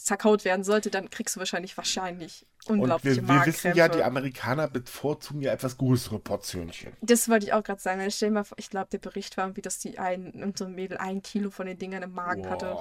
[0.07, 4.03] zerkaut werden sollte, dann kriegst du wahrscheinlich wahrscheinlich unglaubliche Und wir, wir wissen ja, die
[4.03, 6.93] Amerikaner bevorzugen ja etwas größere Portionchen.
[7.01, 8.01] Das wollte ich auch gerade sagen.
[8.33, 11.21] Mal vor, ich glaube, der Bericht war, wie das die ein, so ein Mädel ein
[11.21, 12.51] Kilo von den Dingern im Magen wow.
[12.51, 12.77] hatte.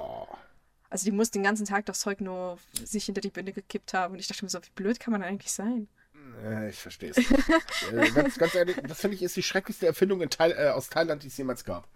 [0.89, 4.13] Also die muss den ganzen Tag das Zeug nur sich hinter die Binde gekippt haben.
[4.13, 5.87] Und ich dachte mir so, wie blöd kann man eigentlich sein?
[6.43, 7.17] Äh, ich verstehe es.
[7.91, 11.23] äh, ganz, ganz ehrlich, das finde ich ist die schrecklichste Erfindung Thai äh, aus Thailand,
[11.23, 11.87] die es jemals gab.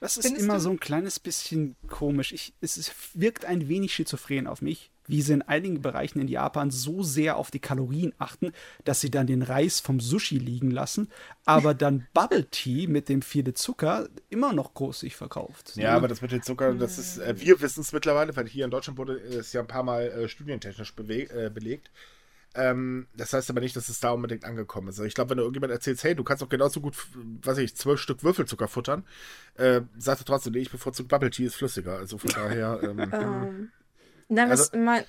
[0.00, 0.60] Das ist Findest immer du?
[0.60, 2.32] so ein kleines bisschen komisch.
[2.32, 6.28] Ich, es, es wirkt ein wenig schizophren auf mich, wie sie in einigen Bereichen in
[6.28, 8.52] Japan so sehr auf die Kalorien achten,
[8.84, 11.10] dass sie dann den Reis vom Sushi liegen lassen,
[11.44, 15.76] aber dann Bubble Tea mit dem viele Zucker immer noch großig verkauft.
[15.76, 15.96] Ja, ne?
[15.96, 18.70] aber das mit dem Zucker, das ist, äh, wir wissen es mittlerweile, weil hier in
[18.70, 21.90] Deutschland wurde es ja ein paar Mal äh, studientechnisch äh, belegt.
[22.56, 24.94] Ähm, das heißt aber nicht, dass es da unbedingt angekommen ist.
[24.94, 26.96] Also ich glaube, wenn du irgendjemand erzählst, hey, du kannst doch genauso gut,
[27.42, 29.04] was weiß ich, zwölf Stück Würfelzucker futtern,
[29.56, 31.98] äh, sagst du trotzdem, nee, ich bevorzuge Bubble Tea, ist flüssiger.
[31.98, 32.80] Also von daher.
[32.82, 33.72] Ähm, ähm,
[34.28, 35.04] na, was, also, man,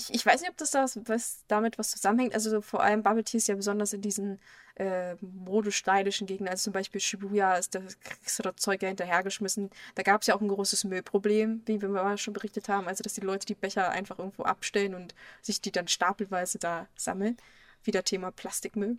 [0.00, 2.34] ich, ich weiß nicht, ob das da was, damit was zusammenhängt.
[2.34, 4.40] Also vor allem Bubble Tea ist ja besonders in diesen
[4.76, 9.70] äh, modisch-stylischen Gegenden, also zum Beispiel Shibuya, ist das, kriegst du das Zeug ja hinterhergeschmissen.
[9.94, 12.88] Da gab es ja auch ein großes Müllproblem, wie wir mal schon berichtet haben.
[12.88, 16.86] Also dass die Leute die Becher einfach irgendwo abstellen und sich die dann stapelweise da
[16.96, 17.36] sammeln.
[17.82, 18.98] Wieder Thema Plastikmüll.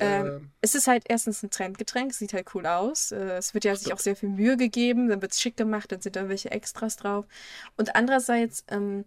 [0.00, 3.12] Ähm, es ist halt erstens ein Trendgetränk, sieht halt cool aus.
[3.12, 3.84] Äh, es wird ja Stopp.
[3.84, 6.50] sich auch sehr viel Mühe gegeben, dann wird es schick gemacht, dann sind da welche
[6.50, 7.26] Extras drauf.
[7.76, 9.04] Und andererseits, ähm,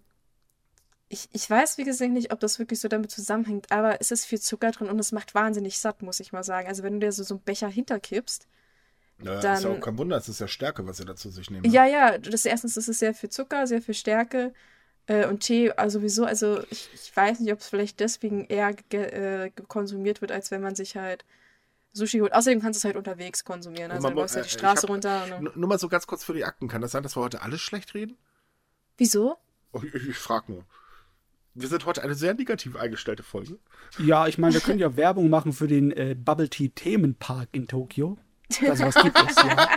[1.12, 4.26] ich, ich weiß, wie gesagt, nicht, ob das wirklich so damit zusammenhängt, aber es ist
[4.26, 6.68] viel Zucker drin und es macht wahnsinnig satt, muss ich mal sagen.
[6.68, 8.48] Also wenn du dir so, so einen Becher hinterkippst,
[9.24, 11.50] ja, dann, ist ja auch kein Wunder, es ist ja Stärke, was ihr dazu sich
[11.52, 11.70] nehmen.
[11.70, 14.54] Ja, ja, das erstens ist es sehr viel Zucker, sehr viel Stärke.
[15.08, 18.74] Äh, und Tee also sowieso, also ich, ich weiß nicht, ob es vielleicht deswegen eher
[18.92, 21.26] äh, konsumiert wird, als wenn man sich halt
[21.94, 22.34] Sushi holt.
[22.34, 23.92] Außerdem kannst du es halt unterwegs konsumieren.
[23.92, 25.28] Also du läufst muss- halt die äh, ich Straße hab- runter.
[25.28, 25.36] Ne?
[25.36, 26.68] N- Nur mal so ganz kurz für die Akten.
[26.68, 28.18] Kann das sein, dass wir heute alles schlecht reden?
[28.98, 29.38] Wieso?
[29.74, 30.66] Oh, Ich, ich frage nur.
[31.54, 33.60] Wir sind heute eine sehr negativ eingestellte Folge.
[34.00, 37.68] Ja, ich meine, wir können ja Werbung machen für den äh, Bubble Tea Themenpark in
[37.68, 38.18] Tokio.
[38.68, 39.68] Also was gibt es ja.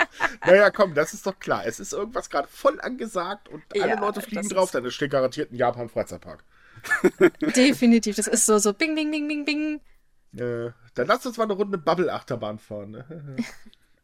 [0.46, 1.64] Naja, komm, das ist doch klar.
[1.66, 5.52] Es ist irgendwas gerade voll angesagt und alle Ja, Leute fliegen drauf, dann steht garantiert
[5.52, 6.44] ein Japan-Freizeitpark.
[7.56, 8.16] Definitiv.
[8.16, 9.80] Das ist so, so bing, bing, bing, bing, bing.
[10.36, 12.90] Äh, dann lass uns mal eine Runde Bubble-Achterbahn fahren.
[12.90, 13.36] Ne?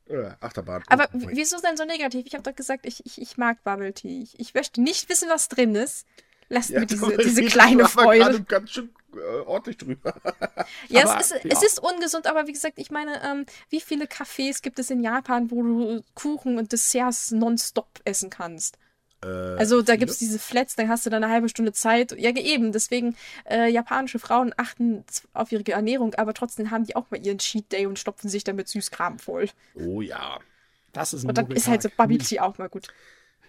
[0.08, 0.82] äh, Achterbahn.
[0.88, 2.24] Aber Oh, wieso denn so negativ?
[2.26, 4.22] Ich habe doch gesagt, ich, ich, ich mag Bubble Tea.
[4.22, 6.06] Ich, ich möchte nicht wissen, was drin ist.
[6.50, 8.42] Lasst mir diese, da diese reden kleine wir Freude.
[8.42, 10.14] ganz schön äh, ordentlich drüber.
[10.88, 11.50] Ja, Aber, es, ist, ja.
[11.50, 15.02] es ist ungesund, aber wie gesagt, ich meine, ähm, wie viele Cafés gibt es in
[15.02, 18.78] Japan, wo du Kuchen und Desserts nonstop essen kannst?
[19.22, 22.12] Äh, Also da gibt es diese Flats, dann hast du dann eine halbe Stunde Zeit.
[22.18, 23.16] Ja, eben, deswegen,
[23.48, 27.70] äh, japanische Frauen achten auf ihre Ernährung, aber trotzdem haben die auch mal ihren Cheat
[27.72, 29.48] Day und stopfen sich damit Süßkram voll.
[29.74, 30.40] Oh ja.
[30.92, 31.88] Das ist ein Und dann ist halt so.
[31.96, 32.88] Bubble Tea auch mal gut.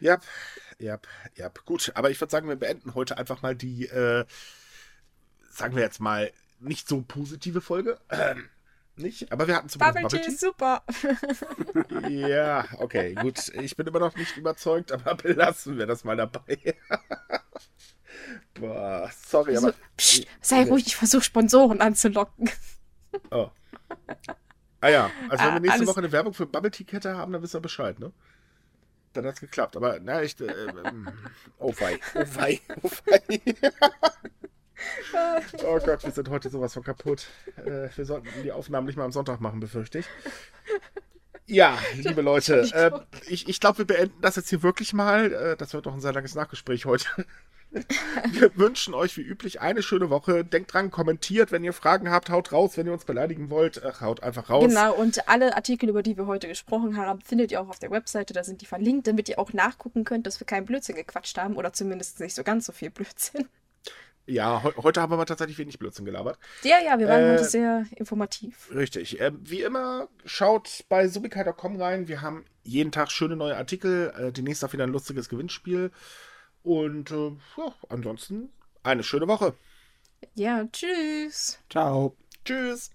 [0.01, 0.19] Ja,
[0.79, 0.99] ja,
[1.35, 1.49] ja.
[1.65, 4.25] Gut, aber ich würde sagen, wir beenden heute einfach mal die, äh,
[5.49, 7.99] sagen wir jetzt mal, nicht so positive Folge.
[8.09, 8.49] Ähm,
[8.97, 10.83] nicht, aber wir hatten zumindest Bubble Tea ist super.
[12.09, 13.49] Ja, okay, gut.
[13.61, 16.57] Ich bin immer noch nicht überzeugt, aber belassen wir das mal dabei.
[18.53, 19.75] Boah, sorry, So, aber.
[19.97, 22.49] psch, sei ruhig, ich versuche Sponsoren anzulocken.
[23.31, 23.49] Oh.
[24.81, 27.15] Ah ja, also wenn Ah, wir nächste alles- Woche eine Werbung für Bubble Tea Kette
[27.15, 28.11] haben, dann wisst ihr Bescheid, ne?
[29.13, 29.75] Dann hat's geklappt.
[29.75, 30.39] Aber na, ich.
[30.39, 30.45] Äh,
[30.85, 31.09] ähm,
[31.59, 33.41] oh wei, oh wei, oh wei.
[35.63, 37.27] oh Gott, wir sind heute sowas von kaputt.
[37.57, 40.05] Äh, wir sollten die Aufnahmen nicht mal am Sonntag machen, befürchte ich.
[41.45, 42.91] Ja, liebe Leute, äh,
[43.27, 45.33] ich, ich glaube, wir beenden das jetzt hier wirklich mal.
[45.33, 47.07] Äh, das wird doch ein sehr langes Nachgespräch heute.
[48.31, 50.43] Wir wünschen euch wie üblich eine schöne Woche.
[50.43, 54.01] Denkt dran, kommentiert, wenn ihr Fragen habt, haut raus, wenn ihr uns beleidigen wollt, ach,
[54.01, 54.65] haut einfach raus.
[54.67, 57.91] Genau, und alle Artikel, über die wir heute gesprochen haben, findet ihr auch auf der
[57.91, 58.33] Webseite.
[58.33, 61.55] Da sind die verlinkt, damit ihr auch nachgucken könnt, dass wir keinen Blödsinn gequatscht haben
[61.55, 63.47] oder zumindest nicht so ganz so viel Blödsinn.
[64.27, 66.37] Ja, heu- heute haben wir tatsächlich wenig Blödsinn gelabert.
[66.63, 68.69] Ja, ja, wir waren Äh, heute sehr informativ.
[68.73, 69.19] Richtig.
[69.19, 72.07] Ähm, wie immer, schaut bei subikai.com rein.
[72.07, 74.13] Wir haben jeden Tag schöne neue Artikel.
[74.17, 75.91] Äh, demnächst auch wieder ein lustiges Gewinnspiel.
[76.63, 78.49] Und äh, ja, ansonsten
[78.83, 79.53] eine schöne Woche.
[80.35, 81.59] Ja, tschüss.
[81.69, 82.15] Ciao.
[82.45, 82.89] Tschüss.